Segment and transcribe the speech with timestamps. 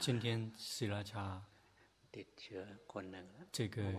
[0.00, 1.42] 今天ศรีราชา
[3.52, 3.92] 这个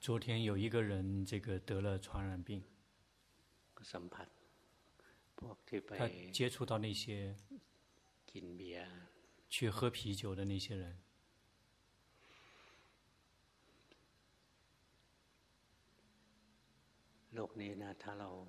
[0.00, 2.62] 昨天有一个人这个得了传染病，
[5.98, 7.36] 他接触到那些
[9.48, 10.98] 去喝啤酒的那些人。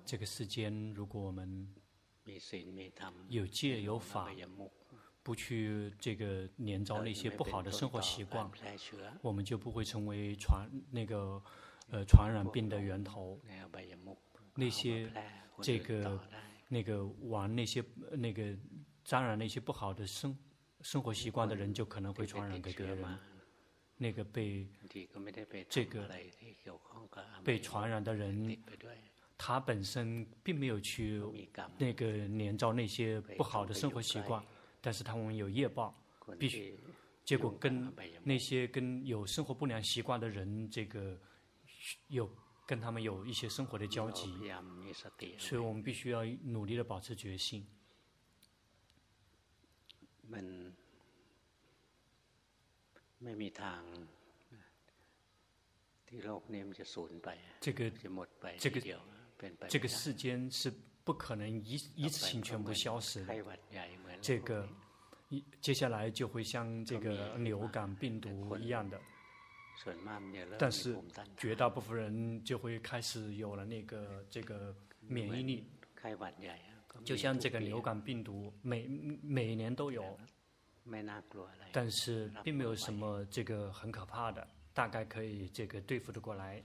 [0.06, 1.68] 这个世间，如果我们
[3.28, 4.32] 有戒有法，
[5.23, 8.51] 不去这个连招那些不好的生活习惯，
[9.21, 11.41] 我们就不会成为传那个
[11.89, 13.39] 呃传染病的源头。
[14.53, 15.09] 那些
[15.61, 16.19] 这个
[16.67, 18.55] 那个玩那些那个
[19.03, 20.37] 沾染那些不好的生
[20.81, 23.03] 生活习惯的人，就可能会传染给别人。
[23.95, 24.67] 那个被
[25.69, 26.09] 这个
[27.43, 28.57] 被传染的人，
[29.37, 31.21] 他本身并没有去
[31.77, 34.43] 那个连招那些不好的生活习惯。
[34.85, 35.97] 但是他们有业报，
[36.37, 36.77] 必须，
[37.23, 37.89] 结果跟
[38.21, 41.17] 那些跟有生活不良习惯的人，这个
[42.09, 42.29] 有
[42.67, 44.37] 跟他们有一些生活的交集，
[45.37, 47.65] 所以我们必须要努力的保持决心。
[57.61, 57.89] 这个
[58.59, 58.81] 这个
[59.69, 63.33] 这个世间是不可能一一次性全部消失的。
[64.21, 64.67] 这个
[65.29, 68.99] 一接下来就会像这个流感病毒一样的，
[70.57, 70.97] 但是
[71.35, 75.67] 绝大部分人就会开始有了那个这个免疫力，
[77.03, 78.87] 就像这个流感病毒每
[79.21, 80.17] 每年都有，
[81.71, 86.63] 但是并没有什么这个很可怕的，大概可以这个对付的过来。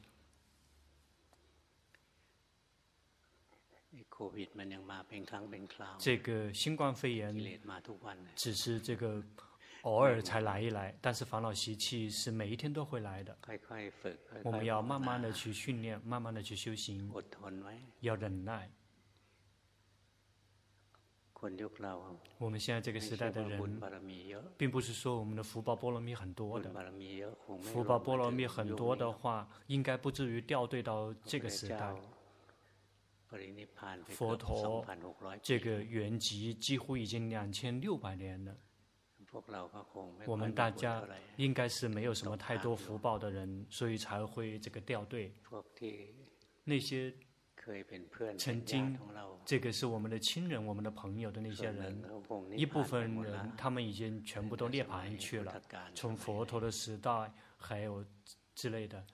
[5.99, 7.61] 这个新冠肺炎
[8.35, 9.23] 只是这个
[9.83, 13.37] 偶尔才来一来，但是烦恼习气是每一天都会来的。
[14.43, 17.09] 我们要慢慢的去训练，慢慢的去修行，
[18.01, 18.71] 要忍耐。
[22.39, 23.81] 我们现在这个时代的人，
[24.57, 26.73] 并不是说我们的福报波罗蜜很多的，
[27.61, 31.95] 福报波罗蜜很多的话，应该不至于掉队到这个时代。
[34.09, 34.84] 佛陀
[35.43, 38.56] 这个原籍几乎已经两千六百年了，
[40.27, 41.06] 我们大家
[41.37, 45.33] 应该是没有什么太多福报的人，所以才会这个掉队。
[46.65, 47.12] 那些
[48.39, 48.99] 曾经
[49.45, 52.03] 这个是我们的亲人、我们的朋友的那些人，
[52.56, 55.60] 一部分人他们已经全部都涅槃去了，
[55.95, 58.03] 从佛陀的时代还有
[58.55, 59.05] 之类的。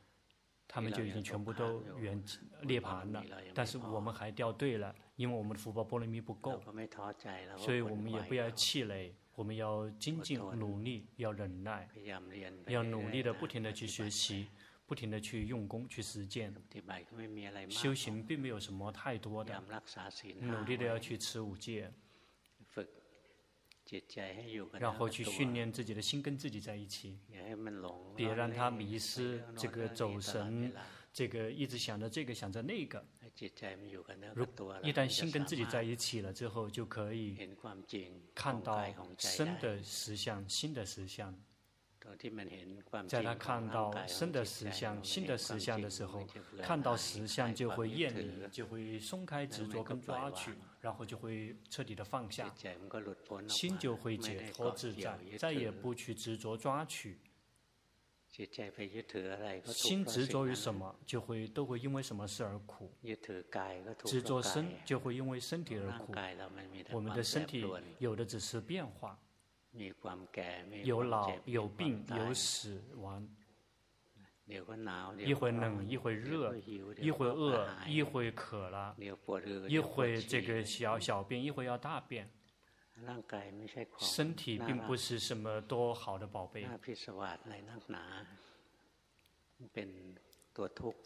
[0.66, 2.22] 他们就已经全部都圆
[2.62, 3.22] 涅槃了，
[3.54, 6.60] 但是我们还掉队了，因为我们的福报波罗蜜不够，
[7.56, 11.88] 所以我们也不要气馁，我们要精进努力，要忍耐，
[12.66, 14.48] 要努力的不停的去学习，
[14.86, 16.52] 不停的去用功去实践。
[17.69, 19.62] 修行并没有什么太多的，
[20.41, 21.92] 努力的要去持五戒。
[24.78, 27.18] 然后去训练自己的心跟自己在一起，
[28.16, 30.72] 别让他迷失，这个走神，
[31.12, 33.04] 这个一直想着这个想着那个。
[34.34, 34.44] 如
[34.82, 37.36] 一旦心跟自己在一起了之后，就可以
[38.34, 38.84] 看到
[39.18, 41.34] 生的实相、新的实相。
[43.08, 46.26] 在他看到生的实相、新的实相的时候，
[46.62, 50.52] 看到实相就会厌离，就会松开执着跟抓取，
[50.84, 52.54] 然后就会彻底的放下，
[53.48, 57.18] 心就会解脱自在，再也不去执着抓取。
[59.64, 62.92] 心执着于什么，就会都会因为什么事而苦。
[64.04, 66.12] 执着身就会因为身体而苦。
[66.92, 67.66] 我们的身体
[67.98, 69.18] 有的只是变化。
[70.82, 73.26] 有老有病有死亡，
[74.47, 74.60] 一
[75.32, 78.94] 会冷一会热，一会饿一会渴了，
[79.69, 82.31] 一会这个小小便一会要大便。
[83.99, 86.64] 身体并不是什么多好的宝贝，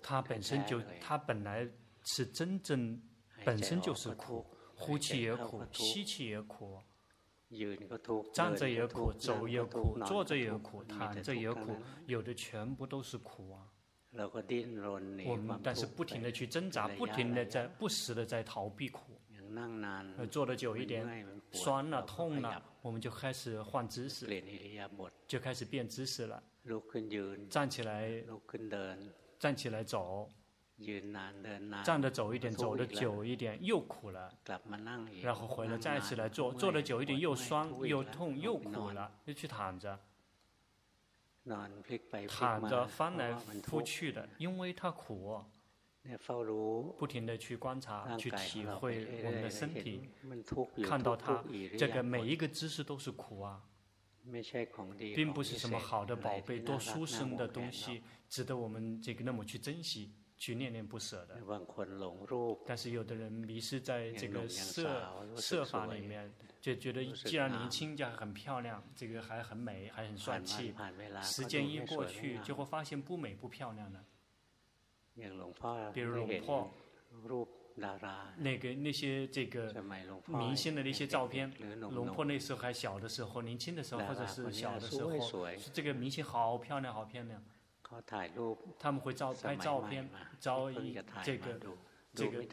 [0.03, 1.67] 它本身就它本来
[2.05, 3.01] 是真正
[3.45, 4.45] 本身就是苦，
[4.75, 6.83] 呼气也苦，吸气也苦。
[8.33, 13.67] 站着也苦，走也苦，坐着也苦，躺着也苦，有的全部都是苦啊。
[15.27, 19.19] 我们但是不停的去挣扎，不停的在不时的在逃避苦。
[20.31, 24.27] 坐的久一点，酸了痛了，我们就开始换姿势，
[25.27, 26.43] 就开始变姿势了。
[27.49, 28.23] 站起来，
[29.39, 30.29] 站起来走，
[31.85, 34.33] 站得走一点，走得久一点又苦了，
[35.23, 39.99] 然后回来再次来坐，坐得久一点又酸又痛又苦了，又去躺着，
[42.29, 43.33] 躺着翻来
[43.63, 45.43] 覆去的，因为它苦。
[46.97, 50.09] 不停的去观察，去体会我们的身体，
[50.83, 51.45] 看到它
[51.77, 53.63] 这个每一个姿势都是苦啊，
[55.15, 60.15] 并不是什么好的宝贝、多殊胜的东西，值得我们这个那么去珍惜。
[60.39, 61.37] 去念念不舍的，
[62.65, 64.89] 但是有的人迷失在这个色
[65.37, 70.73] 色法里面，就觉得既然年轻就很漂亮，这个还很美，还很帅气。
[71.23, 74.05] 时间一过去，就会发现不美不漂亮了。
[75.93, 76.71] 比如龙婆，
[78.37, 79.75] 那个那些这个
[80.27, 85.11] 明星的那些照片，龙婆那时候还小的时候，年轻的时候或者是小的时候，
[85.73, 87.43] 这个明星好漂亮，好漂亮。
[88.79, 90.09] 他们会照拍照片，
[90.39, 90.93] 照一
[91.25, 91.59] 这个
[92.15, 92.45] 这个，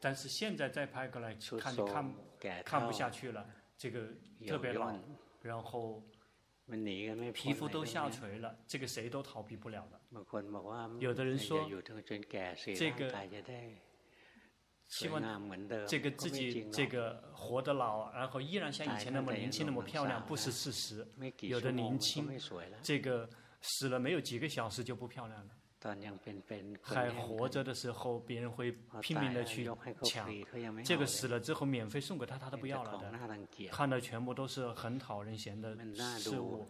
[0.00, 2.14] 但是现在再拍过来看，就看
[2.64, 3.46] 看不下去了。
[3.78, 4.08] 这个
[4.46, 4.94] 特别老，
[5.42, 6.02] 然后
[7.32, 10.00] 皮肤都下垂了，这个谁都逃避不了了。
[10.98, 11.66] 有的人说，
[12.74, 13.10] 这个
[14.88, 15.22] 希望
[15.86, 21.06] 这个自己这个活得老，然后依然像以前那么年轻那么漂亮，不是事实。
[21.40, 22.28] 有的年轻，
[22.82, 23.28] 这个。
[23.60, 25.50] 死了没有几个小时就不漂亮了。
[26.82, 29.70] 还活着的时候，别人会拼命的去
[30.02, 30.28] 抢。
[30.82, 33.12] 这个死了之后免费送给他，他都不要了的。
[33.70, 35.76] 看的全部都是很讨人嫌的
[36.18, 36.66] 事物。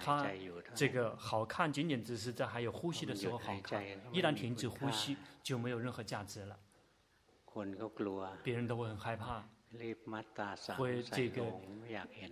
[0.00, 0.26] 他
[0.74, 3.84] 这个好看，仅仅只是在还有呼吸的时候好看。
[4.10, 6.58] 一旦停止呼吸，就没有任何价值了。
[8.42, 9.48] 别人都会很害怕。
[10.76, 11.44] 会这个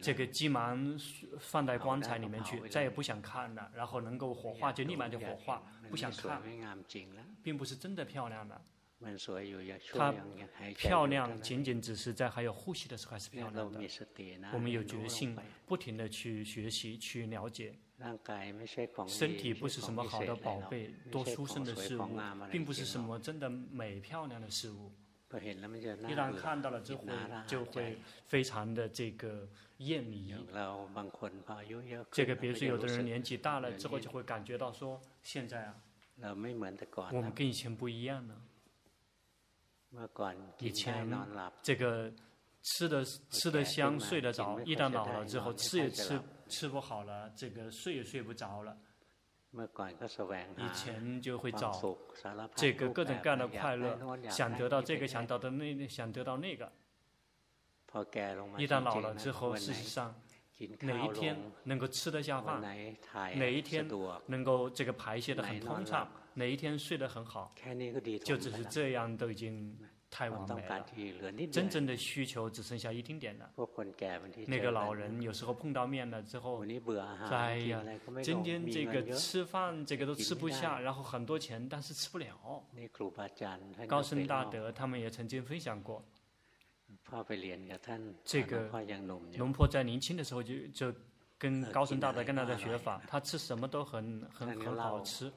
[0.03, 0.99] 这个急忙
[1.39, 3.71] 放在棺材里面去，再也不想看了。
[3.75, 6.43] 然后能够火化就立马就火化，不想看，
[7.43, 8.61] 并不是真的漂亮的。
[9.95, 10.13] 它
[10.75, 13.81] 漂亮仅仅只是在还有呼吸的时候还是漂亮的。
[14.53, 17.79] 我们有决心，不停的去学习去了解。
[19.07, 22.09] 身体不是什么好的宝贝，多殊胜的事物，
[22.51, 24.93] 并不是什么真的美漂亮的事物。
[25.31, 27.05] 一旦看到了之后，
[27.47, 29.47] 就会非常的这个
[29.77, 30.35] 厌离。
[32.11, 35.75] 这个比如说，有的人年纪大了之后，就会感觉到说，现在啊，
[36.31, 36.35] 我
[37.21, 38.37] 们跟以前不一样了。
[40.59, 41.07] 以前
[41.63, 42.11] 这个
[42.63, 48.77] 吃的吃的香，睡得着，一旦老了之后，吃也吃吃不好了，这个睡也睡不着了。
[49.53, 51.73] 以前就会找
[52.55, 53.99] 这个各种各样的快乐，
[54.29, 56.71] 想得到这个，想得到那，想得到那个。
[58.59, 60.15] 一旦老了之后，事实上，
[60.81, 63.89] 哪一天能够吃得下饭，哪一天
[64.27, 67.55] 能够这个排泄的很通畅，哪一天睡得很好，
[68.25, 69.79] 就只是这样都已经。
[70.11, 73.51] 太完美了，真正的需求只剩下一丁点了。
[74.47, 76.65] 那个老人有时候碰到面了之后，
[77.31, 77.85] 哎呀，
[78.23, 82.65] 今天这个吃饭这个都吃不下，然后很多钱，但是吃不了。
[83.87, 86.03] 高僧大德他们也曾经分享过，
[88.25, 88.71] 这个
[89.37, 90.93] 龙婆在年轻的时候就就
[91.37, 95.31] 跟高僧大德跟他的学法，他吃什么都很很很好吃。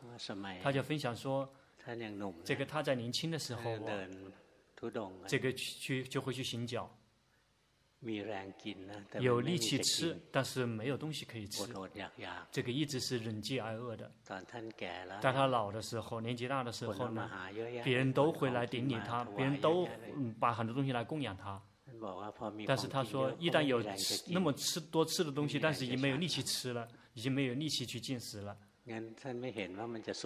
[0.64, 1.48] 他就分享说，
[2.46, 3.78] 这个他在年轻的时候。
[5.28, 6.90] 这个去就会去行脚，
[9.20, 11.72] 有力气吃，但是没有东西可以吃。
[12.52, 14.12] 这个一直是忍饥挨饿的。
[15.22, 17.30] 在他老的时候，年纪大的时候呢，
[17.84, 19.88] 别人都会来顶礼他，别人都
[20.40, 21.62] 把很多东西来供养他。
[22.66, 23.84] 但是他说，一旦有
[24.30, 28.58] 那么吃多吃的东西，但是已经没有力气吃了，已经没有力气去进食了。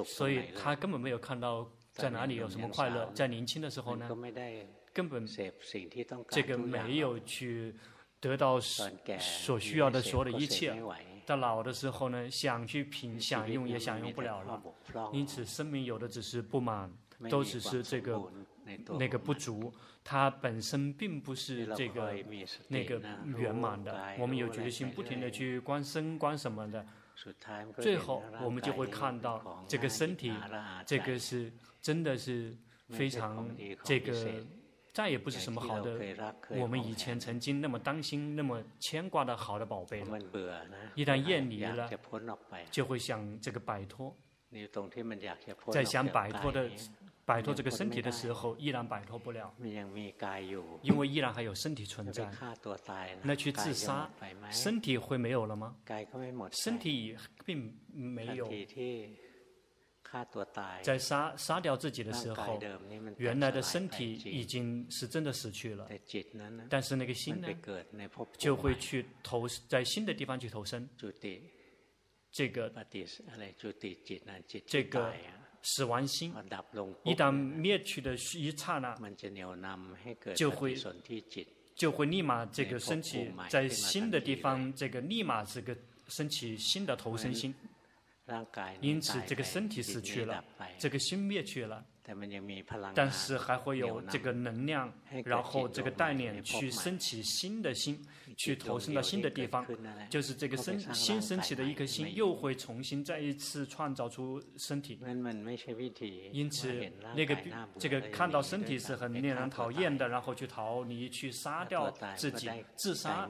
[0.05, 1.69] 所以他根本没有看到。
[1.95, 3.09] 在哪里有什么快乐？
[3.13, 4.09] 在年轻的时候呢，
[4.93, 5.25] 根本
[6.29, 7.73] 这个没有去
[8.19, 10.75] 得到所需要的所有的一切。
[11.25, 14.61] 到老的时候呢，想去品享用也享用不了了。
[15.13, 16.91] 因此，生命有的只是不满，
[17.29, 18.21] 都只是这个
[18.99, 19.73] 那个不足，
[20.03, 22.13] 它本身并不是这个
[22.67, 23.01] 那个
[23.37, 24.15] 圆满的。
[24.19, 26.85] 我们有决心，不停的去观身观什么的。
[27.81, 30.33] 最后，我们就会看到这个身体，
[30.85, 32.55] 这个是真的是
[32.89, 33.49] 非常
[33.83, 34.45] 这个，
[34.93, 35.97] 再也不是什么好的。
[36.49, 40.19] 我们以前曾经那么担心、那么牵挂的好的宝贝了，
[40.93, 41.89] 一旦厌离了，
[42.69, 44.15] 就会想这个摆脱，
[45.71, 46.69] 在想摆脱的。
[47.25, 49.51] 摆脱这个身体的时候，依然摆脱不了，
[50.83, 52.31] 因为依然还有身体存在。
[53.23, 54.09] 那去自杀，
[54.51, 55.75] 身体会没有了吗？
[56.51, 58.49] 身体并没有。
[60.81, 62.57] 在杀杀掉自己的时候，
[63.17, 64.85] 原来的身体已经。
[64.89, 65.89] 是真的死去了。
[66.69, 67.49] 但是那个心呢，
[68.37, 70.87] 就会去投在新的地方去投生。
[72.31, 72.71] 这个
[74.67, 75.13] 这个
[75.65, 76.31] 死亡心，
[77.03, 78.95] 一旦灭去的一刹那，
[80.35, 80.75] 就会
[81.75, 85.75] 就会立马这个升起在新的地方，这个立马这个
[86.07, 87.53] 升起新的投生心。
[88.81, 90.43] 因此，这个身体死去了，
[90.79, 91.85] 这个心灭去了，
[92.95, 94.91] 但是还会有这个能量，
[95.23, 98.03] 然后这个带领去升起新的心，
[98.35, 99.63] 去投身到新的地方，
[100.09, 104.99] 就是这个生新升起的一颗心，又会重新再一次创造出身体。
[106.31, 107.37] 因此，那个
[107.77, 113.29] 这个看到身体是很令人讨厌的，然后去逃离，去杀掉自己，自杀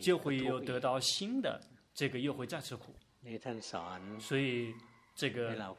[0.00, 1.60] 就会有得到新的，
[1.92, 2.94] 这个又会再次苦。
[4.20, 4.74] 所以，
[5.14, 5.74] 这个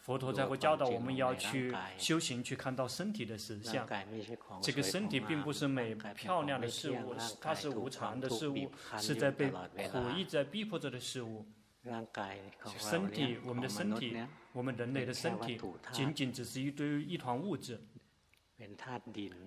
[0.00, 3.86] 佛陀才会教导我们要去修行，去看到身体的实相。
[4.62, 11.46] 这个身体并不是美漂亮的事物，它是无常的事物，是在被苦一直在逼迫着的事物。
[12.78, 14.16] 身体，我们的身体，
[14.52, 15.60] 我们人类的身体，
[15.92, 17.80] 仅仅只是一堆一团物质，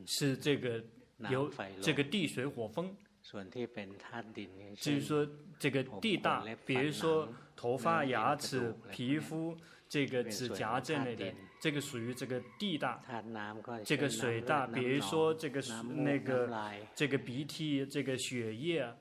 [0.05, 0.81] 是这个
[1.29, 2.95] 由这个地水火风。
[4.75, 9.55] 至于说这个地大，比如说头发、牙齿、皮肤、
[9.87, 13.01] 这个指甲这类的，这个属于这个地大。
[13.85, 16.49] 这个水大，比如说这个那个
[16.95, 18.91] 这个鼻涕、这个血液、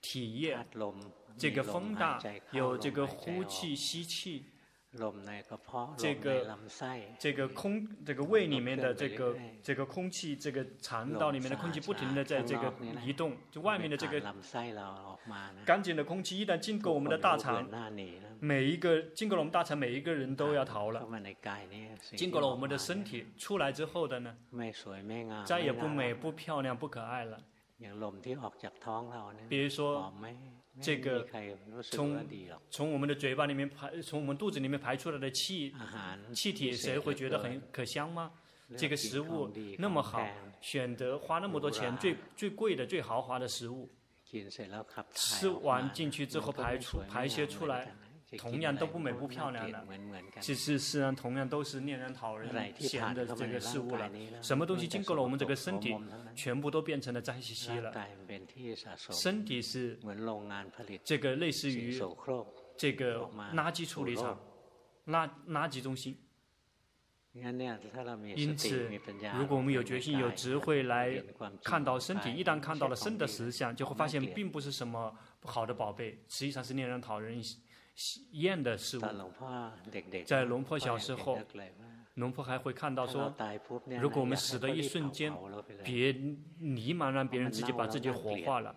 [0.00, 0.58] 体液。
[1.38, 2.20] 这个风大，
[2.50, 4.44] 有这个呼气、吸气。
[5.96, 6.58] 这个
[7.16, 14.20] 这个空这个胃里面的这个这个空气，这个肠道里面的空气不停的在这个移动，就外面的这个
[15.64, 17.64] 干净的空气一旦经过我们的大肠，
[18.40, 21.06] 每一个经过了我们大肠，每一个人都要逃了。
[22.16, 24.36] 经过了我们的身体出来之后的呢，
[25.46, 27.38] 再也不美、不漂亮、不可爱了。
[29.48, 30.12] 比如说。
[30.80, 31.26] 这个
[31.90, 32.26] 从
[32.70, 35.74] 从我们的嘴巴里面排，从我们肚子里面排出来的气
[36.34, 38.30] 气体，谁会觉得很可香吗？
[38.76, 40.24] 这个食物那么好，
[40.60, 43.90] 选择花那么多钱，最最贵的、最豪华的食物，
[45.12, 47.92] 吃完进去之后排出排泄出来。
[48.38, 49.84] 同样都不美不漂亮的，
[50.40, 54.10] 其实事实上同样都是令人讨人嫌的这个事物了。
[54.40, 55.96] 什么东西经过了我们这个身体，
[56.36, 57.92] 全部都变成了脏兮兮了。
[59.10, 59.98] 身体是
[61.02, 62.00] 这个类似于
[62.76, 64.40] 这个垃圾处理厂、
[65.06, 66.16] 垃垃圾中心。
[67.32, 68.90] 因此，
[69.38, 71.22] 如果我们有决心、有智慧来
[71.62, 77.40] 看到身体，一旦看到了身的实相，就会发现并不是什么好的宝贝，实际上是令人讨人
[78.32, 79.02] 厌的事物，
[80.24, 81.38] 在龙婆小时候，
[82.14, 83.34] 龙婆还会看到说，
[84.00, 85.32] 如果我们死的一瞬间，
[85.84, 86.12] 别
[86.58, 88.74] 立马让别人自己把自己火化了，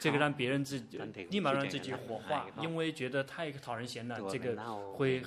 [0.00, 0.98] 这个让别人自己
[1.30, 4.56] 立马让自己火化，因为觉得太讨人嫌了，这个
[4.94, 5.22] 会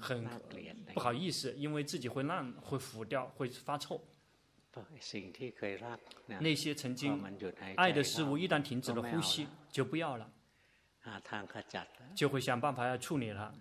[0.00, 0.24] 很
[0.94, 4.02] 不好意思，因为自己会烂、会腐掉、会发臭。
[6.40, 7.20] 那些曾经
[7.76, 10.30] 爱的事物，一旦停止了呼吸，就不要了。
[12.14, 13.52] 就会想办法要处理它，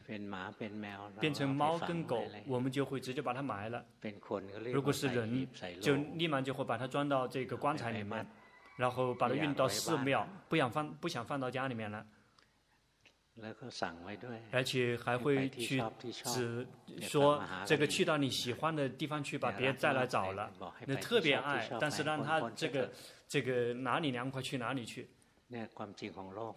[1.20, 3.86] 变成猫跟狗，我们就会直接把它埋了。
[4.74, 5.48] 如果是人，
[5.82, 8.26] 就立马就会把它装到这个棺材里面，
[8.76, 12.06] 然后把它运到寺庙，不想放，不想放到家里面了。
[14.52, 15.82] 而且还会去
[16.28, 16.68] 指
[17.00, 20.52] 说这个去到你喜欢的地方去，吧别再来找了。
[20.86, 22.92] 那特别爱，但是让他这个
[23.30, 25.10] 这个哪里凉快去哪里去。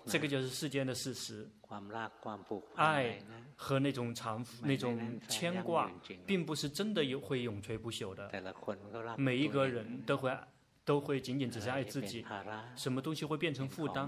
[0.06, 1.48] 这个就是世间的事实。
[2.74, 3.18] 爱
[3.56, 5.90] 和那种长那种牵挂，
[6.26, 8.30] 并不是真的有会永垂不朽的。
[9.16, 10.36] 每一个人都会
[10.84, 12.22] 都会仅仅只是爱自己。
[12.76, 14.06] 什么东西会变成负担？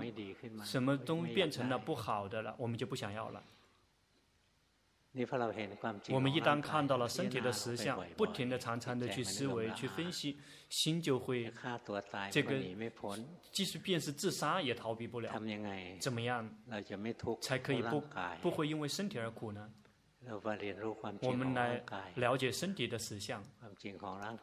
[0.62, 2.54] 什么东西变成了不好的了？
[2.58, 3.42] 我们就不想要了。
[6.10, 11.52] 我们一旦看到了身体的实相，不停地、常常地去思维、去分析，心就会
[12.32, 12.60] 这个，
[13.52, 15.32] 即使便是自杀也逃避不了。
[16.00, 16.50] 怎么样
[17.40, 18.02] 才可以不
[18.42, 19.70] 不会因为身体而苦呢？
[21.20, 21.80] 我们来
[22.16, 23.40] 了解身体的实相。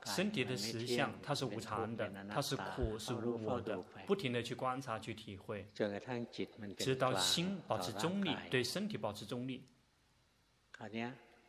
[0.06, 3.78] 身体的实相，它是无常的，它是苦，是无我的。
[4.08, 5.68] 不停地去观察、去体会，
[6.78, 9.66] 直到心保持中立，对身体保持中立。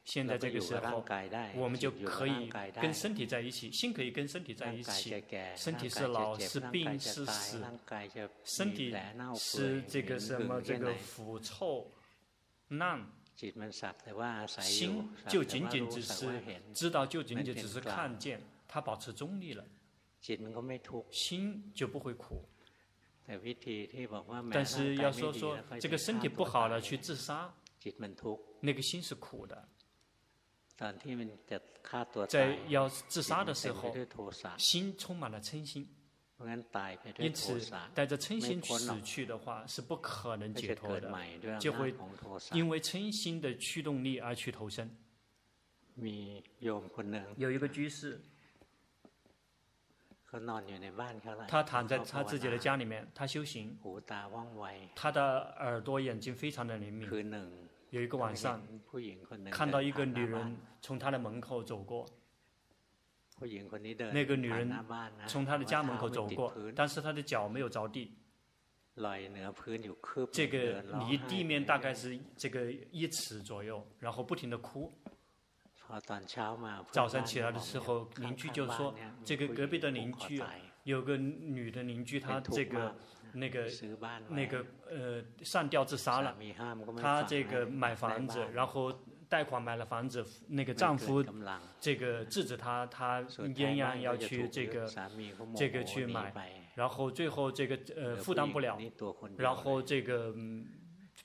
[0.04, 1.04] 现在这个时候，
[1.54, 5.22] 我们就可以跟身体在一起，心可以跟身体在一起。
[5.54, 7.64] 身体是老是病是死，
[8.44, 8.92] 身体
[9.36, 11.88] 是这个什么这个腐臭
[12.68, 13.06] 烂，
[14.60, 16.42] 心就仅仅只是
[16.74, 19.64] 知道，就仅仅只是看见，它保持中立了，
[21.10, 22.44] 心就不会苦。
[24.50, 26.80] 但是要说说这个身体不好了？
[26.80, 27.54] 去自杀，
[28.60, 29.68] 那个心是苦的。
[32.28, 33.94] 在要自杀的时候，
[34.58, 35.88] 心充满了嗔心。
[37.18, 41.94] 因此，带着嗔心死去的话是不可能解脱的，就会
[42.52, 44.90] 因为嗔心的驱动力而去投生。
[47.36, 48.20] 有一个居士，
[51.46, 53.78] 他躺在他自己的家里面，他修行，
[54.96, 57.08] 他的耳朵、眼睛非常的灵敏。
[57.92, 58.60] 有一个晚上，
[59.50, 62.04] 看到一个女人从他的门口走过。
[64.12, 64.72] 那个女人
[65.26, 68.14] 从他的家门口走过，但是她的脚没有着地，
[70.30, 74.92] 这个离地面大概是这个一尺左右，然后不停的哭。
[76.92, 78.94] 早上起来的时候，邻居就说
[79.24, 80.40] ：“这个隔壁的邻居
[80.84, 82.94] 有个女的邻居，她这个
[83.34, 83.66] 那个
[84.28, 86.36] 那个呃上吊自杀了，
[86.96, 88.92] 她这个买房子，然后。”
[89.32, 91.24] 贷款买了房子，那个丈夫
[91.80, 94.86] 这个制止她，她仍然要去这个
[95.56, 98.78] 这个去买，然后最后这个呃负担不了，
[99.38, 100.34] 然后这个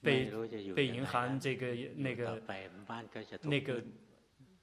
[0.02, 0.32] 被
[0.74, 2.42] 被银行这个那个
[3.42, 3.84] 那个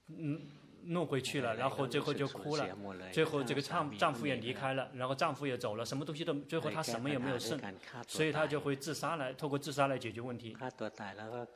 [0.08, 0.40] 嗯。
[0.86, 2.66] 弄回去了，然后最后就哭了。
[3.12, 7.60] 最后这个丈丈夫也离开了，然后丈夫也走了，什么东西都最后她什么也没有剩，
[8.06, 10.56] 所以她就会自杀来，透过自杀来解决问题。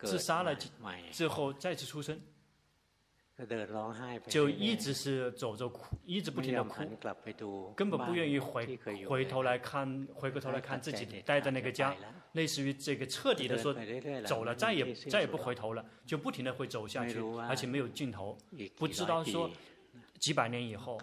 [0.02, 0.56] 自杀了
[1.10, 2.18] 之后再次出生，
[4.26, 6.84] 就一直是走着哭，一直不停的哭，
[7.76, 11.94] 根本不愿意回回头来看，回过头来看自己待在那个家。
[12.32, 13.74] 类似于这个彻底的说
[14.26, 17.18] 走了，再也再也不回头了，就不停的会走下去，
[17.48, 18.36] 而且没有尽头。
[18.76, 19.50] 不知道说
[20.18, 21.00] 几百年以后，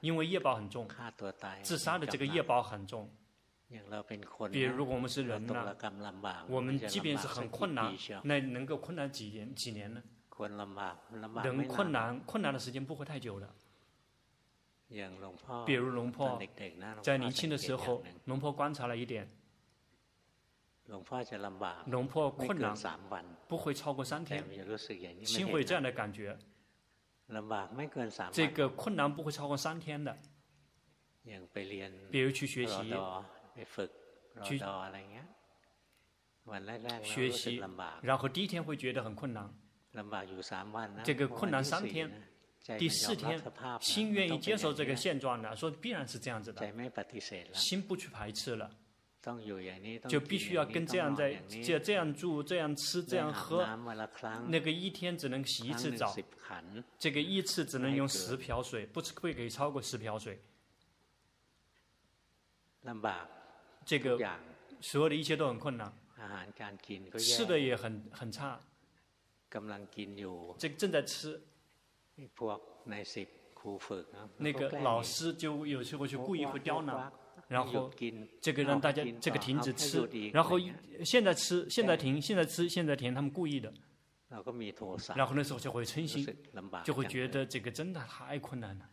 [0.00, 0.88] 因为业报很重，
[1.62, 3.08] 自杀的这个业报很重。
[4.50, 5.76] 比如如果我们是人呢，
[6.48, 10.02] 我们即便是很困难，那能够困难几年几年呢？
[11.42, 13.48] 能困难困难的时间不会太久的。
[15.66, 16.40] 比如龙婆
[17.02, 19.28] 在年轻的时候，龙婆观察了一点。
[21.86, 22.74] 龙婆困难
[23.48, 24.44] 不会超过三天，
[25.24, 26.38] 心会这样的感觉。
[28.30, 30.16] 这个困难不会超过三天的。
[32.10, 32.94] 比如去学习，
[34.42, 34.58] 去
[37.02, 37.62] 学习，
[38.02, 39.50] 然后第一天会觉得很困难。
[41.04, 42.10] 这个困难三天，
[42.78, 43.40] 第四天
[43.80, 46.60] 心愿意接受这个现状了，说必然是这样子的，
[47.52, 48.70] 心不去排斥了。
[50.06, 51.32] 就必须要跟这样在
[51.64, 53.64] 这这样住这样吃这样喝，
[54.48, 56.14] 那个一天只能洗一次澡，
[56.98, 60.38] 这个一次只能用十瓢水，不会可以超过十瓢水。
[63.86, 64.18] 这个
[64.82, 65.90] 所有的一切都很困难，
[67.18, 68.60] 吃的也很很差。
[70.58, 71.40] 这个正在吃，
[74.38, 77.12] 那个老师就有时候就故意会刁难。
[77.46, 77.90] 然后
[78.40, 80.58] 这个让大家这个停止吃，然后
[81.04, 83.70] 现在吃，现在停，现在吃，现在停，他们故意的。
[85.14, 86.26] 然后那时候就会称心，
[86.82, 88.88] 就会觉得这个真的太困难了。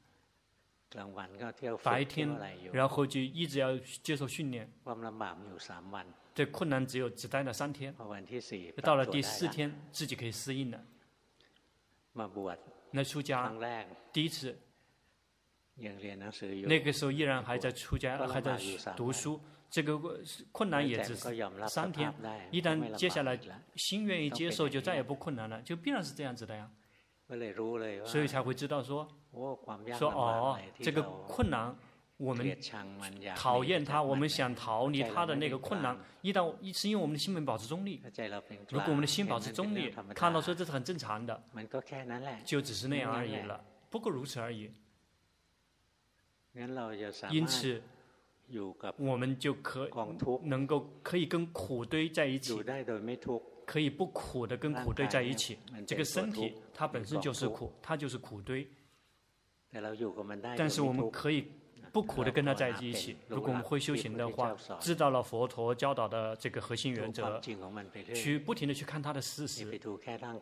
[1.84, 2.30] 白天，
[2.73, 4.69] 然后就一直要接受训练。
[6.34, 7.95] 这困难只有只待了三天，
[8.82, 10.84] 到了第四天自己可以适应了。
[12.91, 13.51] 那出家
[14.12, 14.58] 第一次。
[16.67, 18.56] 那个时候依然还在出家，还在
[18.95, 19.41] 读书。
[19.67, 19.97] 这个
[20.51, 21.34] 困难也只是
[21.67, 22.13] 三天。
[22.51, 23.39] 一旦接下来
[23.75, 26.69] 心愿意接受，就再也不困难了，就必然是这样子的呀。
[28.06, 29.08] 所以才会知道说，
[29.98, 31.76] 说哦，这个困难，
[32.17, 32.58] 我们
[33.36, 35.98] 讨厌它，我们想逃离它的那个困难。
[36.22, 38.02] 一旦一是因为我们的心没保持中立，
[38.70, 41.41] 如果我们的心保持中立，看到说这是很正常的，
[42.46, 44.72] 就只是那样而已了，不过如此而已。
[47.32, 47.82] 因此，
[48.98, 49.89] 我们就可
[50.44, 52.62] 能够可以跟苦堆在一起，
[53.72, 55.58] 可以不苦的跟苦堆在一起。
[55.88, 58.68] 这个身体它本身就是苦，它就是苦堆。
[60.58, 61.50] 但是我们可以
[61.91, 63.17] 不苦的跟他在一起。
[63.27, 67.39] 如果我们会修行的话，知道了佛陀教导的这个核心原则，
[68.13, 69.65] 去不停的去看他的事实，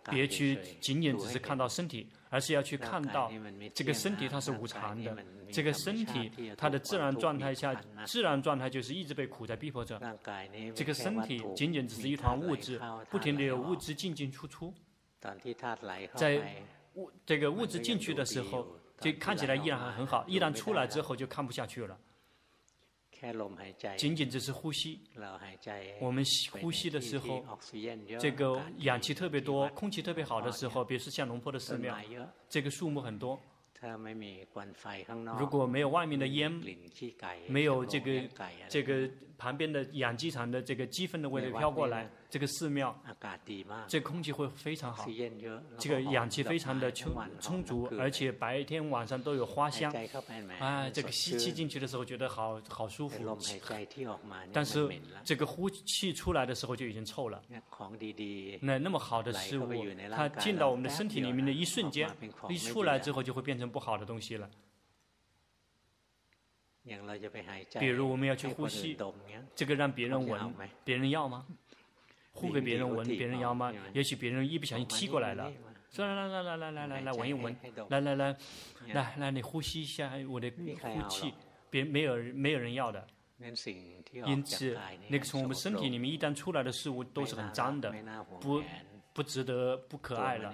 [0.09, 3.31] 别去仅仅只是看到身体，而是要去看到
[3.73, 5.17] 这个身体它是无常的，
[5.51, 7.73] 这个身体它的自然状态下，
[8.05, 9.99] 自然状态就是一直被苦在逼迫着。
[10.75, 14.73] 这个身体仅仅只是一团物质，不停的有物质进进出出，
[16.15, 16.63] 在
[16.95, 18.67] 物这个物质进去的时候。
[18.99, 21.97] 就看起来依然还很好，一旦出来之后就看不下去了。
[23.97, 25.01] 仅仅只是呼吸，
[25.99, 26.23] 我们
[26.61, 27.45] 呼吸的时候，
[28.17, 31.93] 这个氧气特别多，空气特别好的时候，比如说像龙坡的寺庙，
[32.47, 33.37] 这个树木很多。
[35.37, 36.49] 如果没有外面的烟，
[37.47, 38.21] 没有这个
[38.69, 39.09] 这个
[39.39, 42.07] 旁边的养鸡场的这个鸡粪的味道飘过来。
[42.29, 42.95] 这个寺庙，
[43.87, 45.03] 这空气会非常好，
[45.79, 49.91] 这个氧气非常的充充足，而且白天晚上都有花香。
[50.59, 53.35] 啊，这个吸气进去的时候觉得好好舒服，
[54.53, 54.87] 但是
[55.23, 57.41] 这个呼气出来的时候就已经臭了。
[58.61, 59.73] 那那么好的事物，
[60.11, 62.07] 它进到我们的身体里面的一瞬间，
[62.47, 64.47] 一出来之后就会变成不好的东西了。
[67.79, 68.97] 比如我们要去呼吸，
[69.53, 71.45] 这个让别人闻，别人要吗？
[72.31, 73.71] 呼给别人闻，别人要吗？
[73.93, 75.51] 也许别人一不小心踢过来了，
[75.89, 77.55] 算了，来来来来来来来闻一闻，
[77.89, 78.37] 来来来，
[78.93, 80.49] 来来你呼吸一下我的
[80.81, 81.33] 呼气，
[81.69, 83.05] 别没有没有人要的，
[84.13, 84.77] 因此
[85.09, 87.93] 那个从我们身体里面一旦出来的事物都是很脏的，
[88.39, 88.63] 不
[89.13, 90.53] 不值得，不可爱了。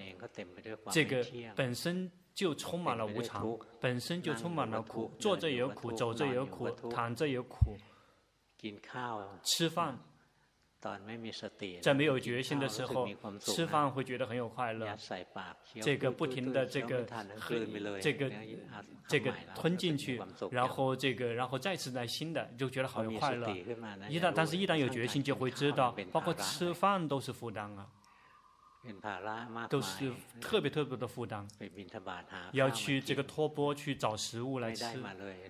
[0.92, 2.12] 这个本身。
[2.36, 7.76] 就充满了无常，本身就充满了苦，坐着也有苦，走着也有苦，躺着也有苦，
[9.42, 9.98] 吃饭。
[11.82, 13.08] 在没有决心的时候，
[13.40, 14.96] 吃饭会觉得很有快乐。
[15.82, 17.04] 这个不停的这个
[18.00, 18.32] 这个
[19.08, 20.22] 这个吞进去，
[20.52, 23.50] 然后这个然后再次来新的，就觉得好有快乐。
[24.08, 27.88] 一旦但是一旦有决心，就会知道，包括吃饭都是负担啊，
[29.70, 31.48] 都是特别特别的负担。
[32.54, 34.86] 要去这个托钵去找食物来吃，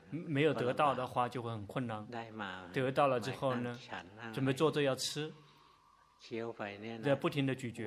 [0.09, 2.05] 没有得到的话就会很困难。
[2.73, 3.79] 得到了之后呢，
[4.33, 5.33] 准备坐着要吃。
[7.03, 7.83] 在不停的咀嚼，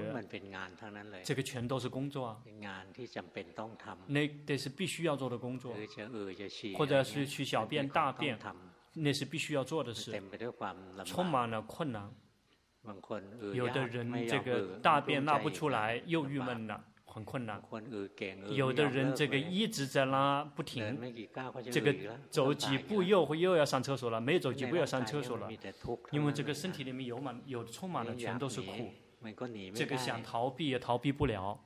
[1.24, 2.40] 这个全都是工作啊。
[4.06, 5.74] 那得是必须要做的工作，
[6.76, 8.38] 或者是去小便大便，
[8.92, 10.22] 那是必须要做的事，
[11.04, 12.08] 充满了困难。
[13.54, 16.84] 有的人这个大便拉不出来，又郁闷了。
[17.10, 17.60] 很困难，
[18.50, 20.96] 有的人这个一直在拉不停，
[21.72, 21.92] 这个
[22.30, 25.48] 走几步又会又要上厕所了，没走几步又要上厕所了，
[26.12, 28.92] 因为这个身体里面有满有充满了全都是苦，
[29.74, 31.58] 这个想逃避也逃避不了。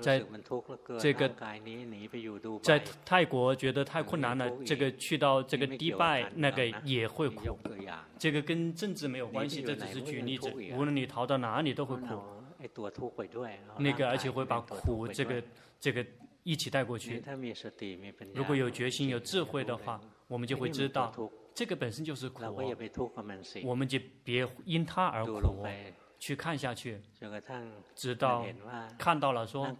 [0.00, 0.24] 在
[0.98, 1.28] 这个
[2.62, 7.58] 在泰国觉得太困难了，这个去到这个迪拜那个也会苦，
[8.18, 12.22] 这个跟政治没有关系，这只是举例子，无论你逃到哪里都会苦。
[13.78, 15.40] 那个，而且会把苦这个
[15.78, 16.04] 这个
[16.42, 17.22] 一起带过去。
[18.34, 21.14] 如果有决心、有智慧的话，我们就会知道，
[21.54, 22.42] 这个本身就是苦。
[23.64, 25.64] 我们就别因它而苦，
[26.18, 27.00] 去看下去，
[27.94, 28.44] 直到
[28.98, 29.74] 看到了说，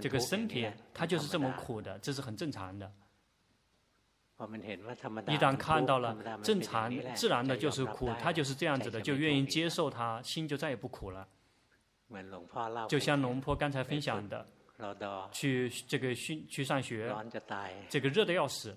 [0.00, 2.90] 这个身体它就是这么苦的，这是很正常的。
[5.26, 11.26] 一旦看到了正常自然的就是苦，它就是这样子的，就愿意接受它，心就再也不苦了。
[12.88, 14.46] 就像龙坡刚才分享的，
[15.30, 17.14] 去这个训去上学，
[17.88, 18.76] 这个热的要死。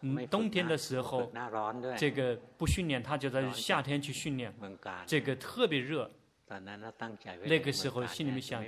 [0.00, 1.32] 嗯，冬天的时候，
[1.96, 4.54] 这个不训练，他就在夏天去训练，
[5.06, 6.10] 这个特别热。
[7.44, 8.64] 那个时候心里面想，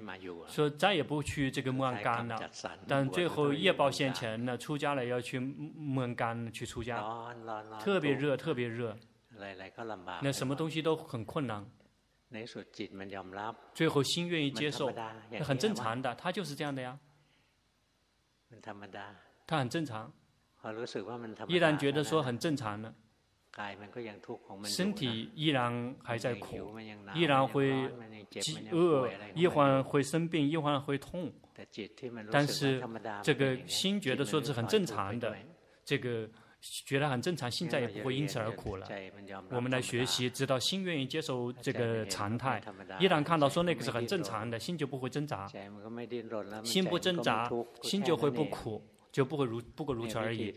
[0.46, 2.38] 说再也不去这个木樊干了。
[2.86, 7.02] 但最后夜报现前呢，出家了要去木樊干去出家，
[7.80, 8.94] 特别热，特别热。
[10.20, 11.64] 那什么东西都很困难。
[13.74, 14.92] 最后心愿意接受，
[15.42, 16.98] 很正常的，他就是这样的呀。
[19.46, 20.12] 他很正常。
[21.48, 22.94] 依然觉得说很正常呢，
[24.64, 26.78] 身体依然还在苦，
[27.14, 27.90] 依然会
[28.40, 31.32] 饥饿，一会儿会生病，一会儿会痛。
[32.30, 32.82] 但是
[33.22, 35.36] 这个心觉得说是很正常的，
[35.84, 36.28] 这个。
[36.60, 38.86] 觉得很正常，心再也不会因此而苦了。
[39.50, 42.60] 我们来学习，直到心愿意接受这个常态。
[42.98, 45.48] 一旦看到说那个是很正常的，心就不会挣扎。
[46.62, 47.50] 心不挣扎，
[47.82, 50.54] 心就会不苦，就不会如不过如此而已。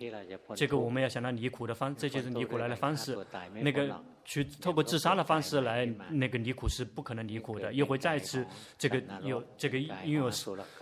[0.55, 3.17] 这个我们要想到离苦的方，这就是离苦来的方式。
[3.53, 8.45] 那个去透过自杀的方式来那个离苦是不可能离苦的，又会再次
[8.77, 10.29] 这个有这个因为有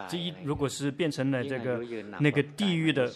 [0.10, 1.80] 这一如果是变成了这个
[2.20, 3.12] 那个地狱的。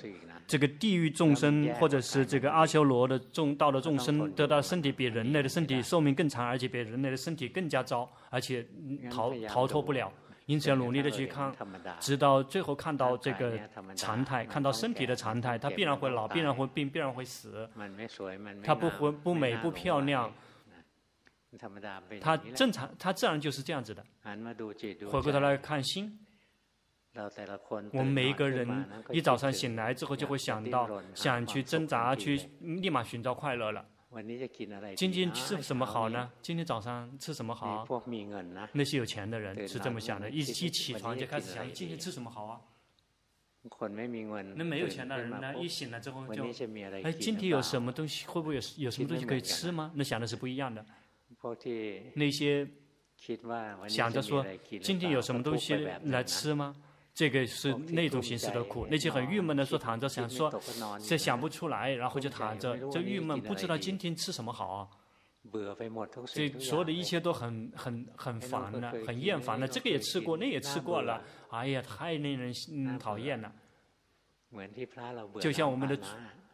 [0.48, 8.66] 这个地狱众生或者是这个阿修罗的众道的众生得到身体比人类的身体寿命更长，而且比人类的身体更加糟，而且
[9.10, 10.12] 逃逃脱不了。
[10.48, 11.52] 因此要努力的去看，
[12.00, 13.60] 直到最后看到这个
[13.96, 17.68] 常态，看到身体的常态，它必然会老，必然会病，必然会死。
[18.64, 20.32] 它不会不美不漂亮，
[22.22, 24.06] 它正常，它自然就是这样子的。
[25.10, 26.16] 回过头来看心，
[27.92, 33.86] 我们每一个人一早上醒来之后就会想到，想去挣扎，去立马寻找快乐了。
[34.96, 36.32] 今天吃什么好呢？
[36.42, 37.86] 今天早上吃什么好？
[38.74, 42.62] 那些有钱的人是这么想的，一一起床就开始想，今天吃什么好啊？
[44.56, 45.56] 那没有钱的人呢？
[45.58, 46.46] 一醒来之后就，
[47.04, 48.26] 哎，今天有什么东西？
[48.28, 49.92] 会不会有有什么东西可以吃吗？
[49.96, 50.86] 那想的是不一样的。
[52.14, 52.68] 那些
[53.88, 54.46] 想着说，
[54.82, 55.74] 今天有什么东西
[56.04, 56.76] 来吃吗？
[57.16, 60.54] 这个是那种形式的苦，那些很郁闷的说躺着想说，
[61.00, 64.88] 这想不出来，然后就躺着，就郁闷，不知道今天吃什么好啊。
[66.34, 69.66] 这所有的一切都很很很烦了，很厌烦了。
[69.66, 73.50] 这个也吃过，那也吃过了，哎呀，太令人嗯讨厌了。
[75.40, 75.98] 就像我们的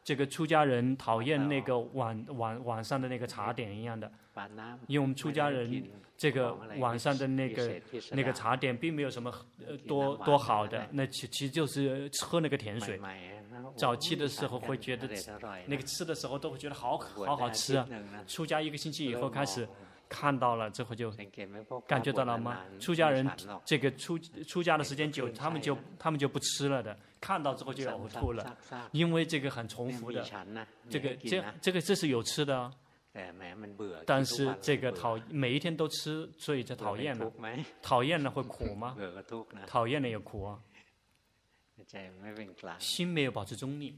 [0.04, 4.12] 这个出家人讨厌那个晚晚晚上的那个茶点一样的，
[4.88, 5.84] 因为我们出家人。
[6.18, 9.34] 这个晚上的那个那个茶点并没有什么
[9.88, 13.02] 多多好的，那其其实就是喝那个甜水。
[13.76, 15.10] 早期的时候会觉得
[15.66, 17.88] 那个吃的时候都会觉得好好好吃啊。
[18.28, 19.68] 出家一个星期以后开始
[20.12, 21.10] 看到了之后就
[21.88, 22.58] 感觉到了吗？
[22.82, 23.26] 出家人
[23.64, 26.96] 这个出出家的时间久，他们就他们就不吃了的。
[27.22, 28.58] 看到之后就呕吐了，
[28.92, 30.22] 因为这个很重复的。
[30.90, 32.74] 这个这这个这是有吃的啊。
[34.06, 37.32] 但是这个讨每一天都吃，所以就讨厌了。
[37.82, 38.98] 讨厌了会苦吗？
[39.66, 40.60] 讨厌了也苦啊。
[42.80, 43.98] 心没有保持中立，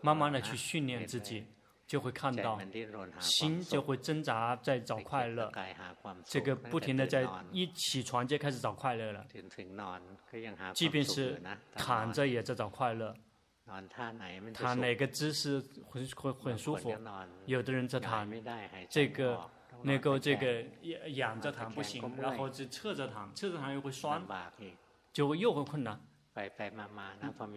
[0.00, 1.44] 慢慢的去训练自己，
[1.86, 2.58] 就会看到
[3.18, 5.52] 心就会挣扎在找快乐。
[6.24, 9.26] 这个不停的在一起床就开始找快乐了，
[10.74, 11.42] 即便是
[11.74, 13.14] 躺着也在找快乐。
[14.54, 16.92] 躺哪个姿势会会很舒服？
[17.46, 18.28] 有的人在躺，
[18.90, 19.40] 这个
[19.82, 24.22] 那个这个仰仰着躺不行，然后就侧着躺，侧着躺又会酸，
[25.12, 25.98] 就会又会困难。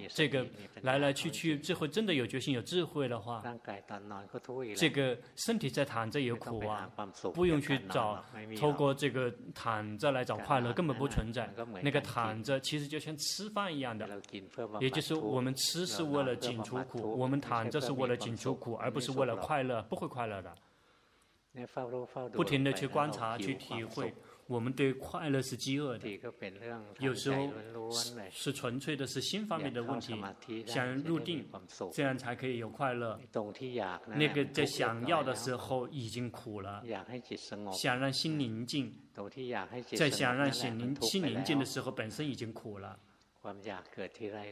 [0.09, 0.45] 这个
[0.81, 3.41] 来来去去，最后真的有决心、有智慧的话，
[4.75, 6.91] 这个身体在躺着也苦啊，
[7.33, 8.21] 不用去找，
[8.59, 11.49] 透过这个躺着来找快乐，根本不存在。
[11.81, 14.21] 那个躺着其实就像吃饭一样的，
[14.81, 20.53] 也就是我们吃是为了解除苦，我们躺着是为了解除苦，而不是为了快乐，不会快乐的。
[22.33, 24.13] 不停的去观察、去体会。
[24.47, 26.19] 我们对快乐是饥饿的，
[26.99, 27.49] 有时候
[28.29, 30.13] 是纯粹的是心方面的问题，
[30.67, 31.47] 想入定，
[31.91, 33.19] 这样才可以有快乐。
[34.08, 36.84] 那个在想要的时候已经苦了，
[37.73, 38.93] 想让心宁静，
[39.97, 42.99] 在想让心宁心宁静的时候本身已经苦了。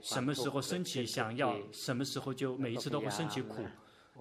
[0.02, 3.64] 什么时候升起想要，什么时候就每一次都会升起苦。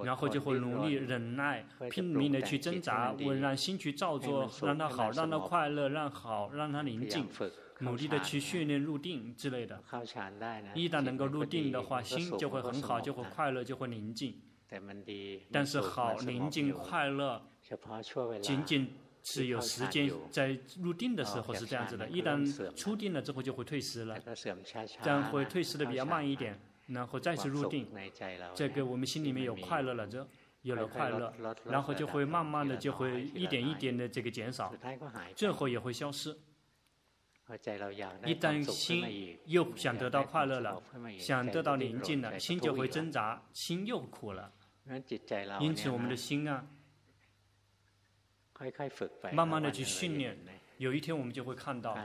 [0.03, 7.29] 然后就会努力忍耐，拼命的去挣扎，为让心去照做，让它好，让它快乐，让好，让它宁静，
[7.81, 9.83] 努力的去训练入定之类的。
[10.75, 14.41] 一旦能够入定的话，心就会很好，就会快乐，就会宁静。
[15.51, 17.43] 但是好宁静快乐，
[18.41, 24.19] 仅仅是有时间在入定的时候是这样子的，一旦出定了之后就会退失了，
[25.03, 26.59] 这样会退失的比较慢一点。
[26.93, 27.89] 然后再次入定，
[28.55, 30.27] 这个我们心里面有快乐了，就
[30.63, 31.33] 有了快乐，
[31.65, 34.75] 然后就会慢慢的就会一点一点的这个减少，
[35.35, 36.37] 最后也会消失。
[38.25, 40.83] 一旦心又想得到快乐了，
[41.19, 44.53] 想得到宁静了，心就会挣扎，心又苦了。
[45.61, 46.67] 因此我们的心啊，
[49.33, 50.39] 慢慢的去训练，
[50.79, 51.97] 有一天我们就会看到，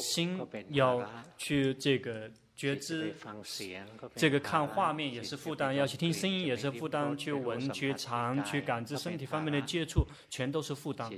[0.00, 0.38] 心
[0.70, 2.30] 要去这个。
[2.56, 3.12] 觉知，
[4.14, 11.10] 这个看画面也是负担，要去听声音也是负担，去闻、去尝、去感知身体方面的接触，全都是负担。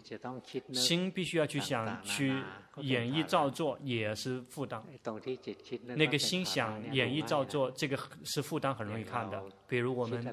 [0.73, 2.29] 心必须要去想、去
[2.79, 4.83] 演绎、造作，也是负担。
[5.85, 9.43] 那个心想演绎、造作，这个是负担，很容易看的。
[9.69, 10.25] 比如我们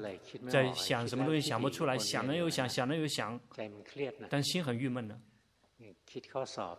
[0.48, 3.38] 在想什么东西想不出来，想了又想，想了又想，
[4.30, 5.20] 但心很郁闷的。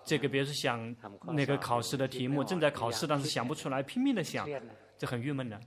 [0.05, 0.95] 这个，比如说想
[1.33, 4.47] 那个考试的题目，正在考试，但是想不出来，拼命的想，
[4.97, 5.59] 这很郁闷的。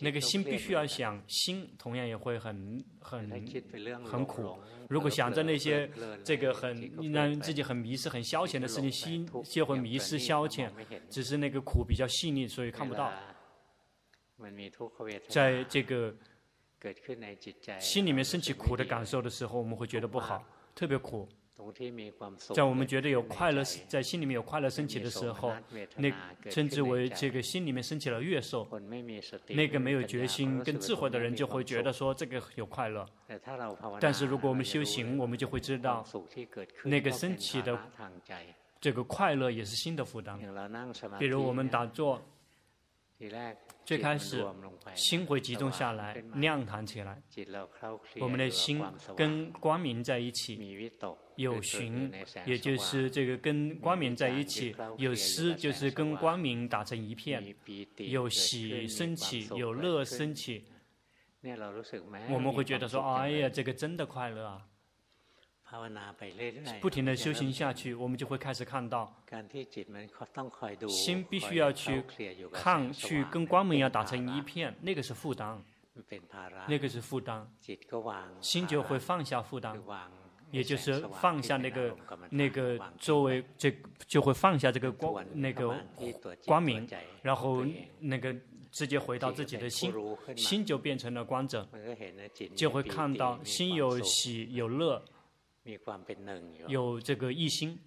[0.00, 3.30] 那个心必须要想，心同样也会很很
[4.02, 4.58] 很苦。
[4.88, 5.86] 如果想着那些
[6.24, 10.70] 这个很让自己很迷失、很消遣的事情，心就会迷失、消遣。
[11.10, 13.12] 只是那个苦比较细腻，所以看不到。
[15.28, 16.14] 在这个
[17.78, 20.42] 心里面升起苦的感受的时候，我们会觉得不好，
[20.74, 21.28] 特别苦。
[22.54, 25.52] 在我们觉得有快乐，在心里面有快乐升起的时候，
[25.96, 26.12] 那
[26.50, 28.68] 称之为这个心里面升起了乐受。
[29.48, 33.06] 那个没有决心跟智慧的人就会觉得说这个有快乐。
[34.00, 36.04] 但是如果我们修行，我们就会知道，
[36.84, 37.78] 那个升起的
[38.80, 40.38] 这个快乐也是心的负担。
[41.18, 42.22] 比如我们打坐。
[43.84, 44.44] 最开始，
[44.94, 47.22] 心会集中下来，亮堂起来。
[48.20, 48.84] 我们的心
[49.16, 50.58] 跟光明在一起，
[51.36, 52.12] 有寻，
[52.44, 57.40] 也就是这个跟光明在一起；有思，就是跟光明打成一片；
[57.96, 60.66] 有喜升起，有乐升起。
[62.30, 64.66] 我们会觉得说：“哎呀，这个真的快乐啊！”
[66.80, 69.12] 不停的修行下去，我们就会开始看到，
[70.88, 72.02] 心必须要去
[72.52, 75.58] 看，去跟光明要打成一片，那个是负担，
[76.68, 77.44] 那个是负担，
[78.40, 79.76] 心就会放下负担，
[80.52, 81.96] 也就是放下那个
[82.30, 83.74] 那个作为这
[84.06, 85.76] 就会放下这个光那个
[86.46, 86.88] 光明，
[87.22, 87.66] 然后
[87.98, 88.34] 那个
[88.70, 89.92] 直接回到自己的心，
[90.36, 91.68] 心就变成了光者，
[92.54, 95.04] 就会看到心有喜有乐。
[96.68, 97.78] 有这个一心，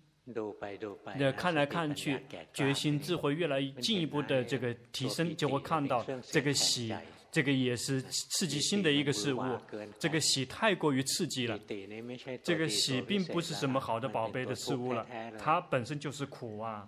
[1.18, 2.20] 那看来看去，
[2.54, 6.94] 决心智慧越来越进一步的这个提升，就会看到这个喜，
[7.32, 9.42] 这个也是刺激心的一个事物。
[9.98, 11.60] 这个喜太过于刺激了，
[12.44, 15.06] 这个喜并不是什么好的宝贝的事物了，
[15.38, 16.88] 它本身就是苦啊。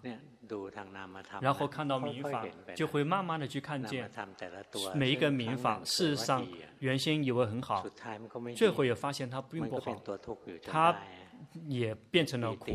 [1.41, 4.09] 然后看到民法，就会慢慢的去看见
[4.93, 5.79] 每一个民法。
[5.83, 6.45] 事实上，
[6.79, 7.85] 原先以为很好，
[8.55, 10.01] 最后也发现它并不好，
[10.63, 10.95] 它
[11.67, 12.71] 也变成了苦。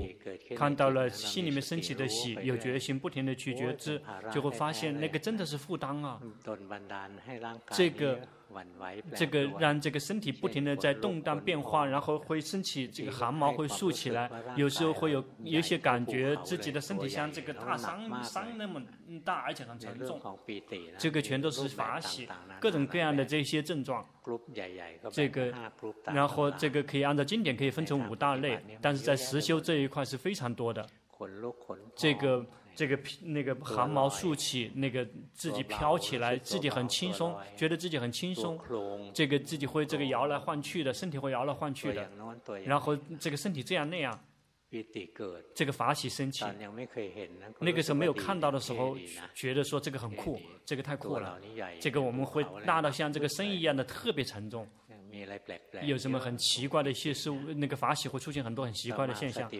[0.57, 4.01] 看到了心里面升起的喜，有决心，不停的去觉知，
[4.33, 6.21] 就会发现那个真的是负担啊。
[7.71, 8.21] 这个。
[9.15, 18.83] 这个让这个身体不停的在动荡变化，然后会升起这个汗毛会竖起来，有时候会有有些感觉自己的身体像这个大山山那么
[19.25, 20.21] 大，而且很沉重。
[20.99, 22.29] 这个全都是法喜，
[22.61, 24.05] 各种各样的这些症状。
[25.11, 25.53] 这个，
[26.07, 30.87] 然后这个可以按照经典可以分成五大类，但是在实修这一块是非常多的。
[31.95, 32.45] 这个。
[32.77, 38.61] 这个那个汗毛竖起，那个自己飘起来，自己很轻松，觉得自己很轻松。
[39.15, 42.09] 这个自己会这个摇来晃去的，身体会摇来晃去的。
[42.65, 44.17] 然后这个身体这样那样，
[45.55, 46.45] 这个法喜升起。
[47.59, 48.95] 那个时候没有看到的时候，
[49.35, 51.41] 觉得说这个很酷，这个太酷了。
[51.81, 54.69] 这个我们会大到像这个声音一样的特别沉重。
[55.83, 57.37] 有什么很奇怪的一些事物？
[57.55, 59.51] 那个法喜会出现很多很奇怪的现象。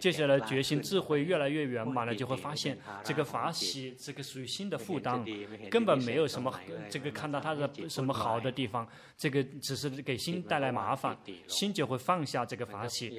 [0.00, 5.24] 接下来决心智慧越来越圆满了，就会发现这个法喜这个属于心的负担，
[5.70, 6.52] 根本没有什么
[6.90, 13.14] 这个看到它的什么好的地方，这个只是给心带来麻烦，心就会放下这个法喜，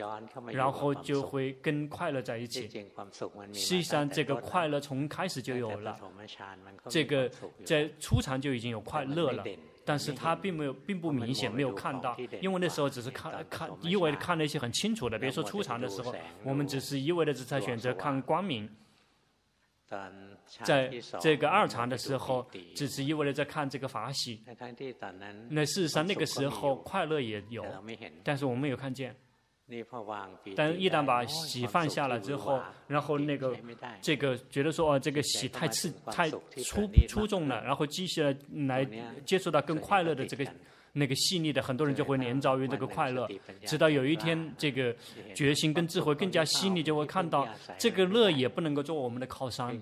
[0.51, 2.69] 然后就会跟快乐在一起。
[3.53, 5.97] 实际上这个快乐从开始就有了，
[6.89, 7.29] 这个
[7.65, 9.43] 在初禅就已经有快乐了。
[9.87, 18.69] 但是他并没有，并不明显，没有看到，因为那时候只是看看，一味的看那些很清楚的，比如说出场的时候，我们只是一味的只在选择看光明，
[20.63, 22.45] 在这个二禅的时候，
[22.75, 24.43] 只是一味的在看这个法喜，
[25.49, 27.63] 那事实上那个时候快乐也有，
[28.25, 29.15] 但是我们没有看见。
[30.55, 33.55] 但一旦把喜放下了之后，然后那个
[34.01, 38.23] 这个觉得说哦，这个喜太刺太出出众了，然后继续
[38.67, 38.87] 来
[39.25, 40.45] 接触到更快乐的这个。
[40.97, 43.27] 那个细腻的，很多人就会连着于这个快乐，
[43.65, 44.95] 直到有一天，这个
[45.35, 49.79] 决心跟智慧更加细腻，就会看到这个乐也不能够做我们的靠山，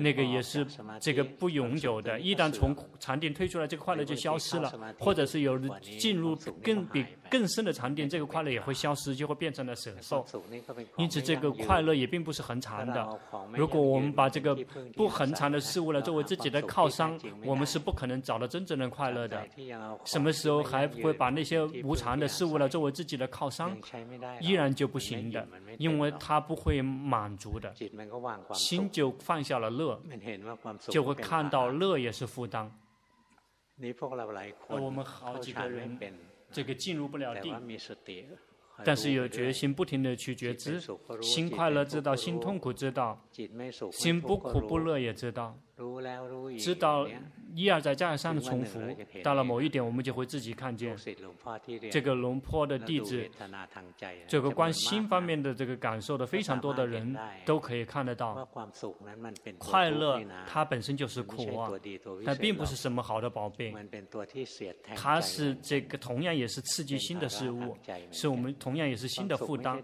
[0.00, 0.66] 那个也是
[1.00, 2.18] 这个不永久的。
[2.18, 5.58] 一旦从禅定退出来，这个快乐就消失了，或者是有
[5.98, 10.24] 进入更比更深的禅定，这个快乐也会消失，就会变成了舍受。
[10.96, 13.20] 因此，这个快乐也并不是恒常的。
[13.52, 14.56] 如果我们把这个
[14.96, 19.46] 不恒常的事物来作为自己的靠山，我们是不可能找到真正的快乐的。
[20.04, 23.76] 什么时候还会把那些无常的事物呢作为自己的靠山，
[24.40, 25.46] 依然就不行的，
[25.78, 27.74] 因为他不会满足的，
[28.54, 30.00] 心就放下了乐，
[30.88, 32.70] 就会看到乐也是负担。
[34.68, 35.98] 我们好几个人
[36.52, 37.56] 这个进入不了定，
[38.84, 40.80] 但是有决心不停地去觉知，
[41.20, 43.18] 心快乐知道，心痛苦知道，
[43.90, 45.58] 心不苦不乐也知道，
[46.58, 47.06] 知道。
[47.54, 48.80] 一而再、再而三的重复，
[49.22, 50.96] 到了某一点，我们就会自己看见
[51.90, 53.28] 这个龙坡的弟子，
[54.26, 57.14] 这个关心方面的这个感受的非常多的人
[57.44, 58.48] 都可以看得到。
[59.58, 61.70] 快乐它本身就是苦啊，
[62.24, 63.74] 但并不是什么好的宝贝，
[64.96, 67.76] 它是这个同样也是刺激新的事物，
[68.10, 69.82] 是我们同样也是新的负担。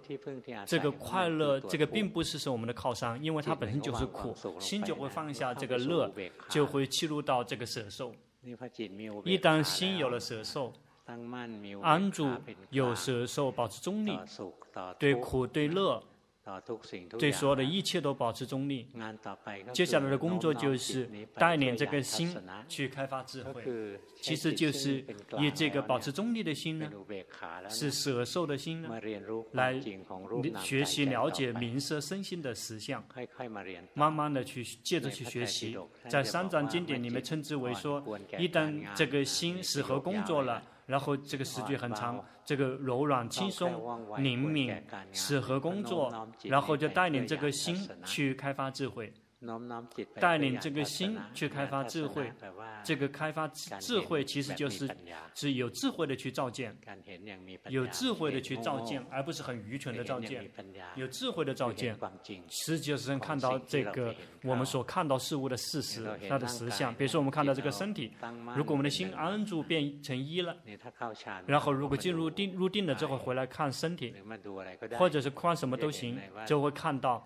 [0.65, 6.13] 这个快乐，这个并不是是我们的靠山，因为它本身就是苦，心就会放下这个乐，
[6.49, 8.13] 就会侵入到这个舍受。
[9.25, 10.73] 一旦心有了舍受，
[11.83, 12.29] 安住
[12.71, 14.19] 有舍受，保持中立，
[14.99, 16.03] 对苦对乐。
[17.19, 18.87] 对所有的一切都保持中立。
[19.73, 22.37] 接下来的工作就是带领这个心
[22.69, 25.05] 去开发智慧，其实就是
[25.39, 26.91] 以这个保持中立的心呢，
[27.69, 29.01] 是舍受的心呢，
[29.53, 29.81] 来
[30.63, 33.05] 学习了解名色身心的实相，
[33.95, 35.77] 慢慢的去借着去学习，
[36.09, 38.03] 在三藏经典里面称之为说，
[38.39, 40.63] 一旦这个心适合工作了。
[40.89, 43.71] 然后这个时局很长，这个柔软、轻松、
[44.17, 44.75] 灵敏，
[45.13, 46.11] 适合工作，
[46.45, 47.77] 然后就带领这个心
[48.07, 49.13] 去开发智慧。
[50.19, 52.33] 带领这个心去开发智慧，
[52.83, 54.89] 这个开发智慧其实就是
[55.35, 56.77] 是有智慧的去照见，
[57.69, 60.51] 有智慧的去照见，而不是很愚蠢的照见。
[60.97, 61.97] 有智慧的照见，
[62.49, 64.13] 实际上看到这个
[64.43, 66.93] 我们所看到事物的事实，它的实相。
[66.95, 68.13] 比如说我们看到这个身体，
[68.57, 70.57] 如果我们的心安住变成一了，
[71.47, 74.13] 然后如果进入定入定了之后回来看身体，
[74.99, 77.25] 或者是看什么都行，就会看到。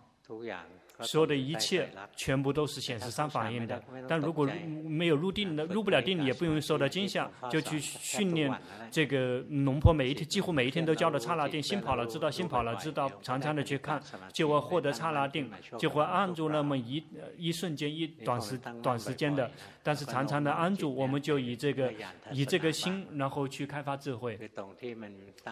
[1.03, 4.49] 所有的一切全部都是显示三反应的，但如果
[4.85, 8.51] 没有入定的，入不了定，也不用受到惊吓，就去训练
[8.91, 17.05] 这个龙婆，每一天几乎每一天都教的刹那定，心跑了知道心跑了知道，常常的去看，就会获得刹那定，就会按住那么一
[17.37, 19.51] 一瞬间一短时短时间的，
[19.83, 21.93] 但是常常的安住，我们就以这个
[22.33, 24.39] 以这个心，然后去开发智慧，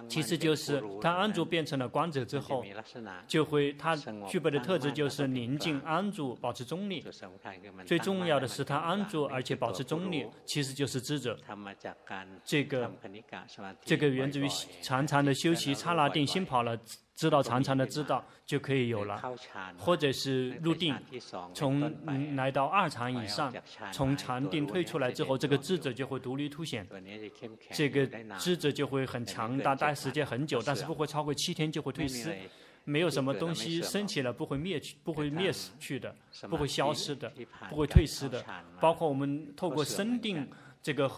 [0.08, 2.64] 其实就是他安住变成了观者之后，
[3.26, 3.96] 就会他
[4.28, 5.39] 具备的特质就是你。
[5.40, 7.02] 宁静安住，保持中立。
[7.86, 11.38] 最重要的是他安住，而且保持中立，其实就是智者。
[12.44, 12.92] 这个
[13.80, 14.46] 这个源自于
[14.82, 16.78] 常常的修习刹那定，心跑了，
[17.14, 19.20] 知道常常的知道就可以有了。
[19.78, 20.94] 或者是入定，
[21.54, 21.90] 从
[22.36, 23.50] 来到二禅以上，
[23.92, 26.86] 从禅定退出来之后，这个智者就会独立凸显。
[27.72, 28.06] 这个
[28.38, 32.36] 智者就会很强大，待时间很久，但是不会超过七天就会退失。
[32.90, 36.14] 没有什么东西升起了不会灭去，不会灭死去的，
[36.48, 37.32] 不会消失的，
[37.68, 38.44] 不会退失的，
[38.80, 40.48] 包括我们透过生定。
[40.82, 41.10] 这个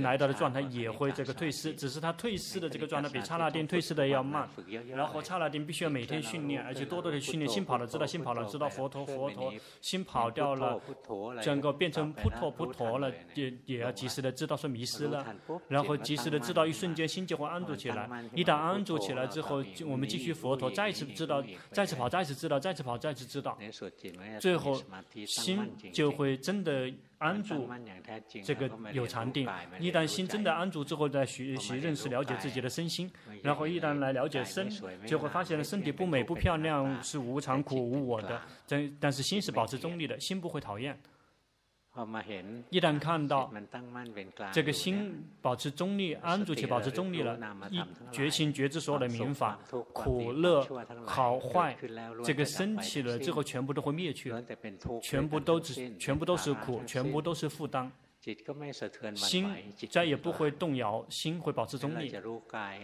[0.00, 4.48] 来到的状态也会这个退失，只是它退失的这个状态比刹那定退失的要慢。
[4.88, 7.46] 然后刹那定必须要每天训练，而且多多的训练。
[7.50, 9.52] 心跑了知道心跑了知道佛陀佛陀，
[9.82, 10.80] 心跑掉了，
[11.42, 15.26] 整个变成扑陀扑陀了，也也要及时的知道说迷失了，
[15.68, 18.08] 然后及时的知道一瞬间心就会安住起来。
[18.34, 23.58] 一旦安住起来之后，我们继续佛陀再次知道，再次跑再次知道，再次跑再次知道，
[24.40, 24.80] 最后
[25.26, 26.90] 心就会真的。
[27.20, 27.68] 安住，
[28.42, 29.46] 这个有禅定。
[29.78, 33.10] 一旦心真的安住之后，再学习认识了解自己的身心，
[33.42, 34.70] 然后一旦来了解身，
[35.06, 38.40] 就会发现身体不美不漂亮，是无常苦无我的。
[38.66, 40.98] 但但是心是保持中立的，心不会讨厌。
[42.70, 43.52] 一旦看到
[44.52, 47.38] 这个心保持中立，安住且保持中立了，
[47.70, 47.82] 一
[48.12, 49.58] 觉心觉知所有的民法，
[49.92, 50.66] 苦乐
[51.04, 51.76] 好坏，
[52.24, 54.32] 这个升起了之后，全部都会灭去，
[55.02, 57.90] 全部都只全部都是苦，全部都是负担。
[59.14, 59.50] 心
[59.88, 62.12] 再也不会动摇，心会保持中立。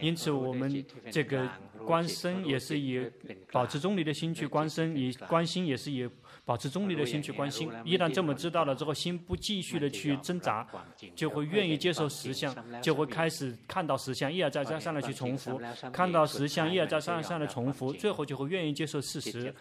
[0.00, 1.46] 因此，我们这个
[1.84, 3.10] 观身也是以
[3.52, 6.08] 保持中立的心去观身，以观心也是以
[6.44, 7.70] 保持中立的心去观心。
[7.84, 10.66] 一旦这么知道了之后，心不继续的去挣扎，
[11.14, 15.60] 就会愿意接受实相，就会开始看到实相，一而再再三的去重复，
[15.92, 19.54] 看到实相，一而再再三的重复，最后就会愿意接受事实，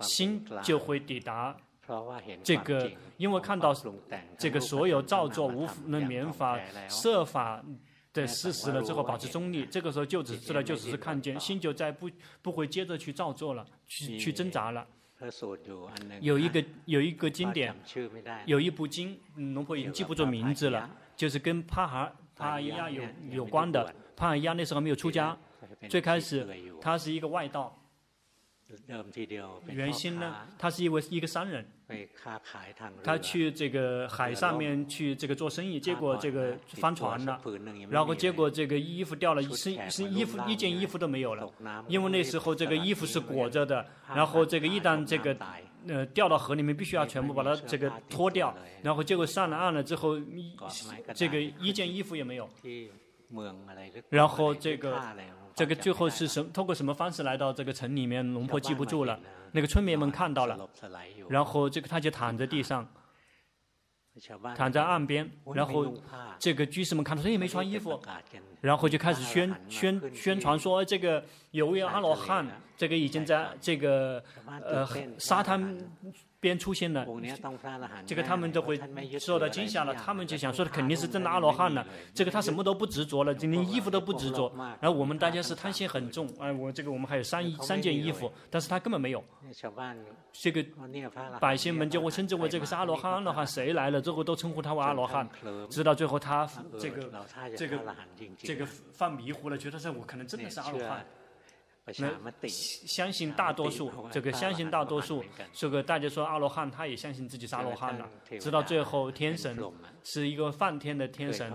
[0.00, 1.56] 心就会抵达。
[2.42, 3.74] 这个，因为看到
[4.38, 7.62] 这个所有造作无能免法设法
[8.12, 12.10] 的事实了之后，保持中立，这个时候就只知道就只是看见，心就再不
[12.42, 14.86] 不会接着去造作了，去去挣扎了。
[16.20, 17.74] 有一个有一个经典，
[18.46, 23.94] 有一部经，龙婆已经记不住名字了，就是跟帕哈帕哈亚有有关的。
[24.16, 25.36] 帕哈亚那时候没有出家，
[25.88, 26.46] 最开始
[26.80, 27.76] 他是一个外道。
[29.66, 31.66] 原先呢，他是一位一个商人，
[33.02, 37.40] 他去这个海上面去这个做生意，结果这个翻船了，
[37.88, 41.50] 然后结果这个衣服掉了，一身身衣服一件衣服都没有了，
[41.88, 45.36] 因为那时候这个衣服是裹着的，然后这个一旦这个
[45.86, 50.18] 呃掉到河里面，必须要全部把它这个脱掉，然后结果上了岸了之后，
[51.14, 52.48] 这个一件衣服也没有。
[54.08, 55.00] 然后这个
[55.60, 58.26] 这个最后是什通过什么方式来到这个城里面？
[58.32, 59.20] 龙婆记不住了，
[59.52, 60.58] 那个村民们看到了，
[61.28, 62.88] 然后这个他就躺在地上。
[64.56, 65.94] 躺在岸边，然后
[66.38, 68.00] 这个居士们看到他也没穿衣服，
[68.62, 72.46] 然后就开始宣宣宣传说，这个有位阿罗汉，
[72.80, 74.24] 这个已经在这个
[74.64, 75.76] 呃沙滩。
[76.42, 77.06] 边出现了，
[78.06, 78.74] 这个他们都会
[79.18, 79.92] 受到惊吓了。
[79.92, 81.86] 他们就想说，肯定是真的阿罗汉了。
[82.14, 84.50] 这个他什么都不执着了，连衣服都不执着。
[84.80, 89.22] 然后我们大家是贪心很重，哎，我这个我们还有三三件衣服，但是他根本没有。
[90.32, 90.64] 这个
[91.38, 95.28] 百姓们就会称之为这个是阿罗汉，阿罗汉谁来了最后都称呼他为阿罗汉，
[95.68, 97.02] 直到最后他这个
[97.54, 97.78] 这个
[98.38, 98.64] 这个
[98.94, 101.04] 犯迷糊了，觉得是我可能真的是阿罗汉。
[101.98, 108.08] 那相信大多数，这个相信大多数，这个大家说阿罗汉，他也相信自己是阿罗汉了。
[108.38, 109.58] 直到最后，天神
[110.02, 111.52] 是一个梵天的天神，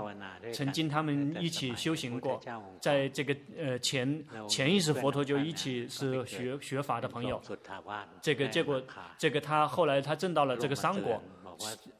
[0.53, 2.41] 曾经他们一起修行过，
[2.81, 7.41] 在这个呃前前一世佛陀就一起是学学法的朋友。
[8.21, 8.81] 这个结果，
[9.17, 11.21] 这个他后来他证到了这个三果，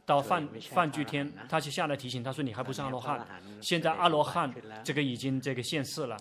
[0.06, 3.26] 到梵梵聚天，他就下来提醒他说：“你还不是阿罗汉，
[3.62, 6.18] 现在阿罗汉这个已经这个现世了。”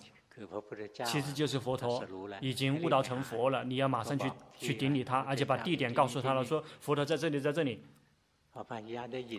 [1.04, 2.04] 其实就是佛陀
[2.40, 7.80] 已经悟道成佛了，你要马上去去顶礼他，而且把地点告诉他了，说佛陀在这里，在这里。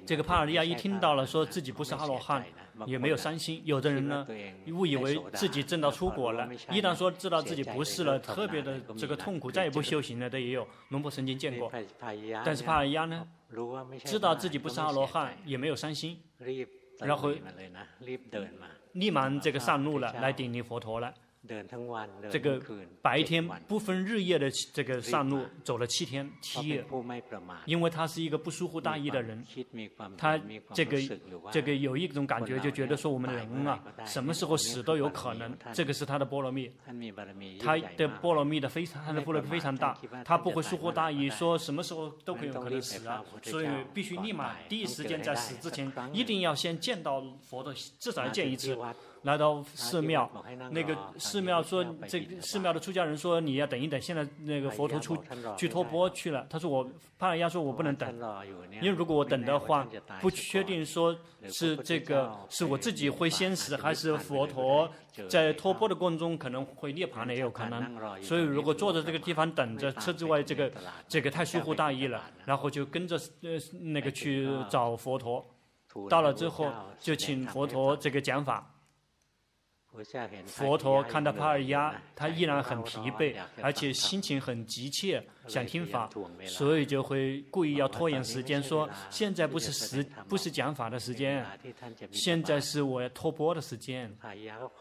[0.05, 2.45] 这个帕尔利亚一听到了，说自己不是阿罗汉，
[2.85, 3.61] 也没有伤心。
[3.63, 4.27] 有的人呢，
[4.73, 10.67] 误以为自己证到出果了，一旦说知道自己不是了，特别的这个痛苦，再也不修行了的也有。
[10.89, 11.71] 龙婆曾经见过，
[12.43, 13.25] 但是帕尔利亚呢，
[14.03, 16.19] 知道自己不是阿罗汉，也没有伤心，
[16.99, 17.33] 然后。
[18.95, 21.13] 立马这个上路了，来顶礼佛陀了。
[22.29, 22.61] 这个
[23.01, 26.85] 白天不分日夜的这个上路，走了七天七夜。
[27.65, 29.45] 因为他是一个不疏忽大意的人，
[30.17, 30.39] 他
[30.73, 30.97] 这个
[31.51, 35.55] 这个有一种感觉，就觉得说我们人啊，什么时候死都有可能。
[35.73, 36.71] 这个是他的波罗蜜，
[37.59, 43.23] 他的波罗蜜的非常，他的波罗蜜非常大，他不会疏忽大意，说什么时候都可有可能死啊。
[43.43, 48.77] 所以必须立马第一时间在死之前，一定要先见到佛的，至少要见一次。
[49.25, 50.29] 来到寺庙，
[50.69, 55.17] 那个寺庙说，这个寺庙的出家人说，你要等一等，现在那个佛陀出
[55.57, 56.45] 去托钵去了。
[56.47, 58.07] 他说我帕尔亚说我不能等，
[58.73, 59.85] 因为如果我等的话，
[60.21, 61.15] 不确定说
[61.49, 64.87] 是这个是我自己会先死，还是佛陀
[65.27, 68.21] 在托钵的过程中可能会涅槃的也有可能。
[68.21, 70.71] 所以如果坐在这个地方等着，车之外这个
[71.07, 75.43] 这个太疏忽大意了，然后就跟着呃那个去找佛陀，
[76.07, 78.71] 到了之后就请佛陀这个讲法。
[80.45, 86.09] 佛陀看到帕尔亚，他依然很疲惫，而且心情很急切，想听法，
[86.45, 91.45] 所以就会故意要拖延时间，说现在不是时，不是讲法的时间，
[92.11, 94.11] 现在是我要托钵的时间。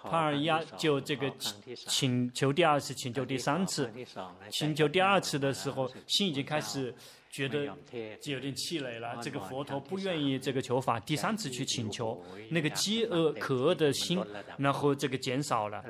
[0.02, 1.32] 帕尔亚就这个
[1.74, 3.90] 请求第二次，请求第三次，
[4.50, 6.94] 请求第二次的时候，心已经开始。
[7.35, 7.66] 觉得
[8.20, 14.22] 就有点气馁了，这个佛陀不愿意这个求法，第三次去请求，那个饥饿渴饿的心，
[14.57, 15.82] 然后这个减少了，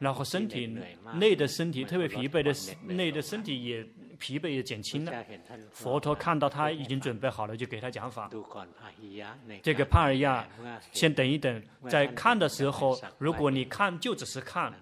[0.00, 0.66] 然后身体
[1.14, 2.52] 内的身体特别疲惫的
[2.92, 3.86] 内的身体也。
[4.18, 5.24] 疲惫也减轻了。
[5.70, 8.30] 佛陀看到他已经准备好了，就给他讲法。
[9.62, 10.46] 这个帕尔亚，
[10.92, 14.72] 先等一等，在看的时候，如果你看就只是看；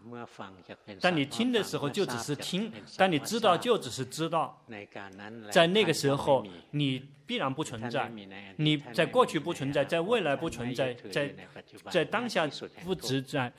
[1.01, 4.64] 当你听的时候就只是听；当你知道就只是知道。
[5.51, 8.11] 在那个时候，你必然不存在。
[8.57, 11.35] 你在过去不存在，在未来不存在，在
[11.91, 12.47] 在当下
[12.85, 13.53] 不存在。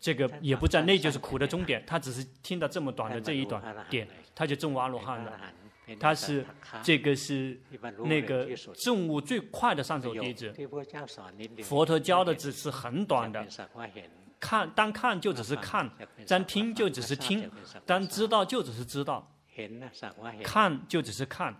[0.00, 1.80] 这个也不在，那就是苦的终点。
[1.86, 4.08] 他只是听到这么短的这一短点，
[4.38, 5.32] 他就证悟阿罗汉了。
[5.98, 6.46] 他是
[6.80, 7.60] 这个是
[8.04, 10.54] 那个证悟最快的上首弟子。
[11.64, 13.44] 佛陀教的只是很短的，
[14.38, 15.90] 看单看就只是看，
[16.24, 17.50] 单听就只是听，
[17.84, 19.28] 单知道就只是知道，
[20.44, 21.54] 看就只是看。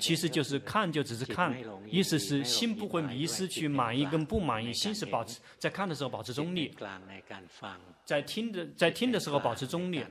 [0.00, 1.54] 其实就是看，就只是看，
[1.86, 6.74] 意思是心不会迷失去满意跟不满意，心是保持在看的时候保持中立，
[8.06, 10.02] 在听的在听的时候保持中立，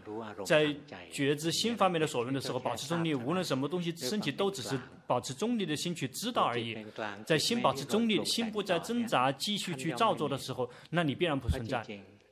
[0.45, 0.71] 在
[1.11, 6.77] 觉知心方面的所论的时候保持中立，无论什么东西升起都只是保持中立的心去知道而已，
[7.25, 11.83] 在心保持中立，心不再挣扎继续去造作的时候，那你必然不存在。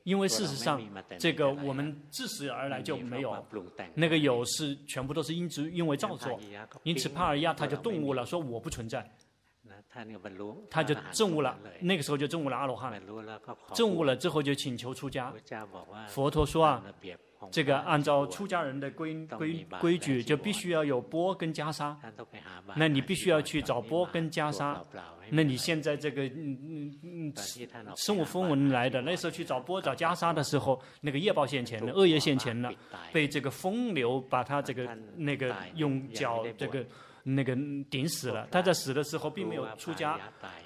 [0.08, 0.80] 因为事实上，
[1.18, 3.44] 这个我们自始而来就没有，
[3.94, 6.40] 那个有是全部都是因之因为造作，
[6.82, 9.06] 因此帕尔亚他就顿悟了，说我不存在。
[10.70, 12.90] 他就证悟了，那个时候就证悟了阿罗汉。
[13.74, 15.30] 证悟了之后就请求出家。
[16.08, 16.82] 佛陀说啊，
[17.50, 21.94] 这个按照出家人的规规规矩，就必须要有钵跟袈裟。
[22.76, 24.76] 那你必须要去找钵跟袈裟。
[25.30, 27.32] 那你现在这个嗯嗯嗯，
[27.96, 32.72] 身无分文来的，那时候去找钵找袈裟的时候，那个业报现前了，恶业现前了，
[33.12, 36.84] 被这个风流把他这个那个用脚这个。
[37.34, 37.54] 那个
[37.90, 40.18] 顶死了，他在死的时候并没有出家。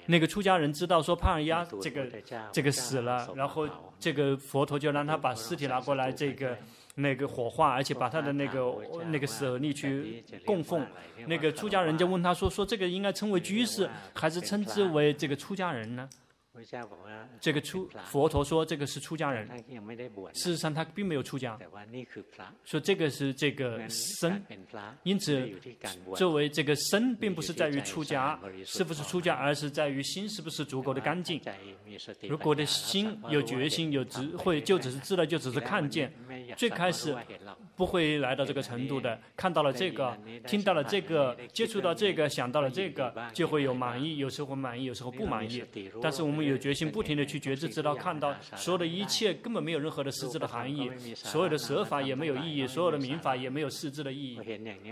[0.05, 2.07] 那个出家人知道说帕尔亚这个
[2.51, 3.67] 这个死了，然后
[3.99, 6.57] 这个佛陀就让他把尸体拿过来，这个
[6.95, 8.73] 那个火化，而且把他的那个
[9.07, 10.85] 那个舍利去供奉。
[11.27, 16.07] 那个出家人就问他说：说这个应该称为居士，还是称之为这个出家人呢？
[17.39, 19.47] 这个出佛陀说这个是出家人，
[20.33, 21.57] 事实上他并没有出家，
[22.63, 24.39] 说这个是这个身，
[25.01, 25.49] 因此
[26.15, 31.41] 作为这个身，并不是在于出家是不是出家，而是在于心是不是足够的干净。
[32.29, 36.13] 如果的心有决心有智慧，就只是知道，就只是看见。
[36.55, 37.15] 最开始
[37.75, 45.63] 不会来到这个程度的，看到了这个，听到了这个，接触到这个，想到了这个，就会有满意，有时候满意，有时候不满意。
[46.01, 54.39] 但是我们有决心，不停地去觉知，知道看到所有的一切根本没有任何的实质的含义，所有的舍法也没有意义，所有的名法也没有实质的意义。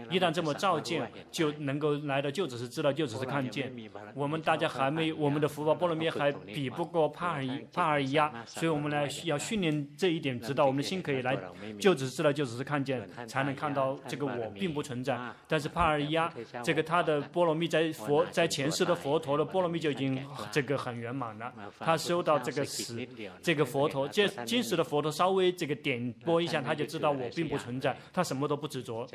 [0.10, 3.72] 一旦这么照见，就能够来的就只是知道，就只是看见。
[4.14, 7.44] 我们大家还没，我们的福报波罗蜜还比不过帕尔
[7.74, 11.38] 帕尔亚，所以我们来要训练这一点，直到我们的心可以来。
[11.80, 15.18] 就只是知道，就只是看见，才能看到这个我并不存在。
[15.48, 16.32] 但是帕尔亚，
[16.64, 20.22] 这个他的波罗蜜在佛在前世的佛陀的波罗蜜就已经
[20.52, 21.41] 这个很圆满了。
[21.80, 23.08] 他收到这个时，
[23.42, 29.08] 这个佛陀，这今世的佛陀稍微这个点拨一下，他就知道我并不存在，他什么都不执着。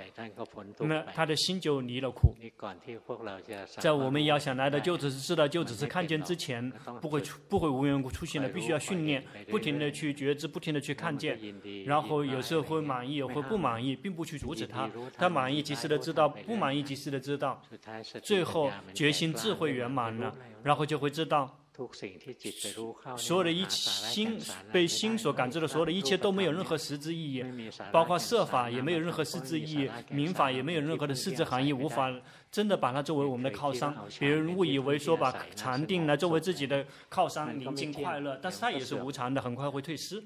[0.79, 2.35] 那么他的心就离了苦。
[3.79, 6.71] 在我们要想来的就只是知道，就只是看见之前，
[7.01, 11.39] 不会出不会无缘无故出现的，必须要训练，不停的去觉知，不停的去看见，
[11.87, 12.17] 然后。
[12.27, 14.91] 有时候会满意，也会不满意，并不去阻止他。
[15.17, 17.63] 他满意及时的知道，不满意及时的知道。
[18.23, 21.59] 最后决心智慧圆满了，然后就会知道，
[23.17, 24.39] 所有的一切心
[24.73, 27.45] 被心所感知的所有的一切都没有任何实质意义，
[27.93, 32.11] 包括设法也没有任何实质意义，民法也没有任何的实质含义，无法
[32.51, 33.95] 真的把它作为我们的靠山。
[34.19, 40.23] 别人误以为说把禅定来作为自己的靠山，宁静快乐，但是它也是无常的，很快会退失。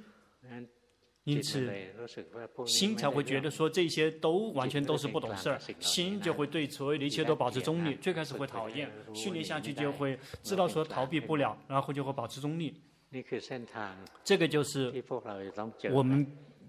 [1.24, 1.70] 因此，
[2.66, 7.94] 心才会觉得说这些都完全都是不懂事儿，心就会对所有的一切都保持中立。
[7.96, 12.74] 最开始会讨厌，训练下去就会知道说逃避不了，然后就会保持中立。
[14.24, 14.90] 这个就是
[15.92, 16.26] 我们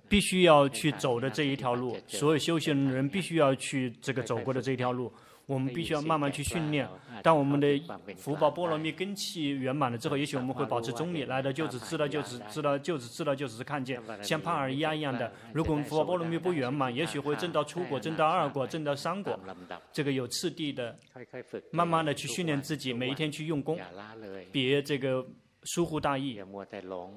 [0.10, 5.12] 必须要去走的这一条路，所有修行人必须要去这个走过的这一条路。
[5.52, 6.88] 我们必须要慢慢去训练。
[7.22, 7.68] 当我们的
[8.16, 15.32] 福报波罗蜜根器圆满了之后，也许我们会保持中立，来的就只知道，就只知道，就只知道，就只是看见，像帕尔亚一样的。
[15.54, 19.38] 如果我们福报波罗蜜不圆满，也许会证到初果，证到二果，证到三果。
[19.92, 20.98] 这个有次第的，
[21.72, 23.78] 慢慢的去训练自己，每一天去用功，
[24.52, 25.26] 别这个
[25.64, 26.40] 疏忽大意，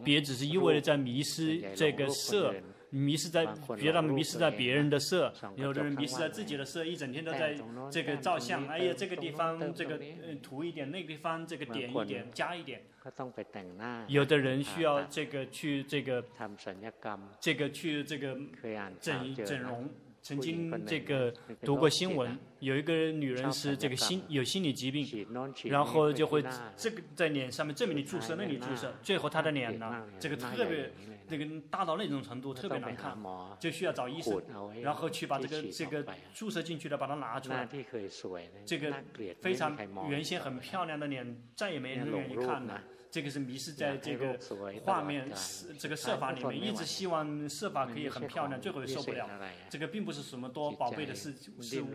[0.05, 2.53] 别只是一味的在迷失这个色。
[2.95, 3.45] 迷失在
[3.76, 7.57] 别人迷失在别人的色，有的人迷失在自己的色，一整天都在
[7.90, 8.66] 这个照相。
[8.68, 10.01] 哎呀，这个地方这个
[10.40, 12.82] 涂一点，那个地方这个点一点，加一点。
[14.07, 16.24] 有的人需要这个去这个
[17.40, 18.38] 这个去这个
[19.01, 19.90] 整整容。
[20.24, 25.06] 曾经这个读过新闻，有一个女人是这个心有心理疾病，
[25.64, 26.42] 然后就会
[26.74, 30.90] 这个在脸上面这里你注射，那里注射，最后她的脸呢，这个特别
[31.28, 33.14] 那个大到那种程度，特别难看，
[33.60, 34.42] 就需要找医生，
[34.80, 36.02] 然后去把这个这个
[36.32, 37.68] 注射进去的把它拿出来，
[38.64, 38.94] 这个
[39.42, 39.76] 非常
[40.08, 42.82] 原先很漂亮的脸再也没人愿意看了。
[43.14, 44.36] 这个是迷失在这个
[44.82, 45.30] 画面、
[45.78, 49.30] 这个设法里面，一直希望设法可以很漂亮，最后也受不了。
[49.70, 51.86] 这个并不是什么多宝贝的事事物，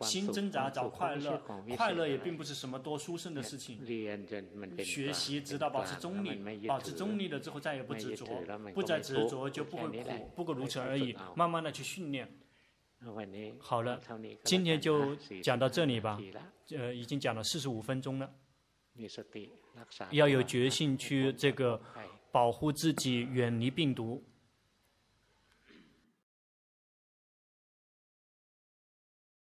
[0.00, 1.42] 心挣扎找快乐，
[1.76, 3.84] 快乐也并不是什么多殊胜的事情。
[4.82, 8.24] 学习直到保持中立，保持中立了之后再也不执着，
[8.72, 11.14] 不再执着就不会苦，不过如此而已。
[11.36, 12.26] 慢慢的去训练。
[13.58, 14.00] 好了，
[14.42, 16.18] 今天就讲到这里吧。
[16.70, 18.32] 呃，已经讲了四十五分钟了。
[20.10, 21.80] 要有决心去这个
[22.30, 24.22] 保护自己，远离病毒。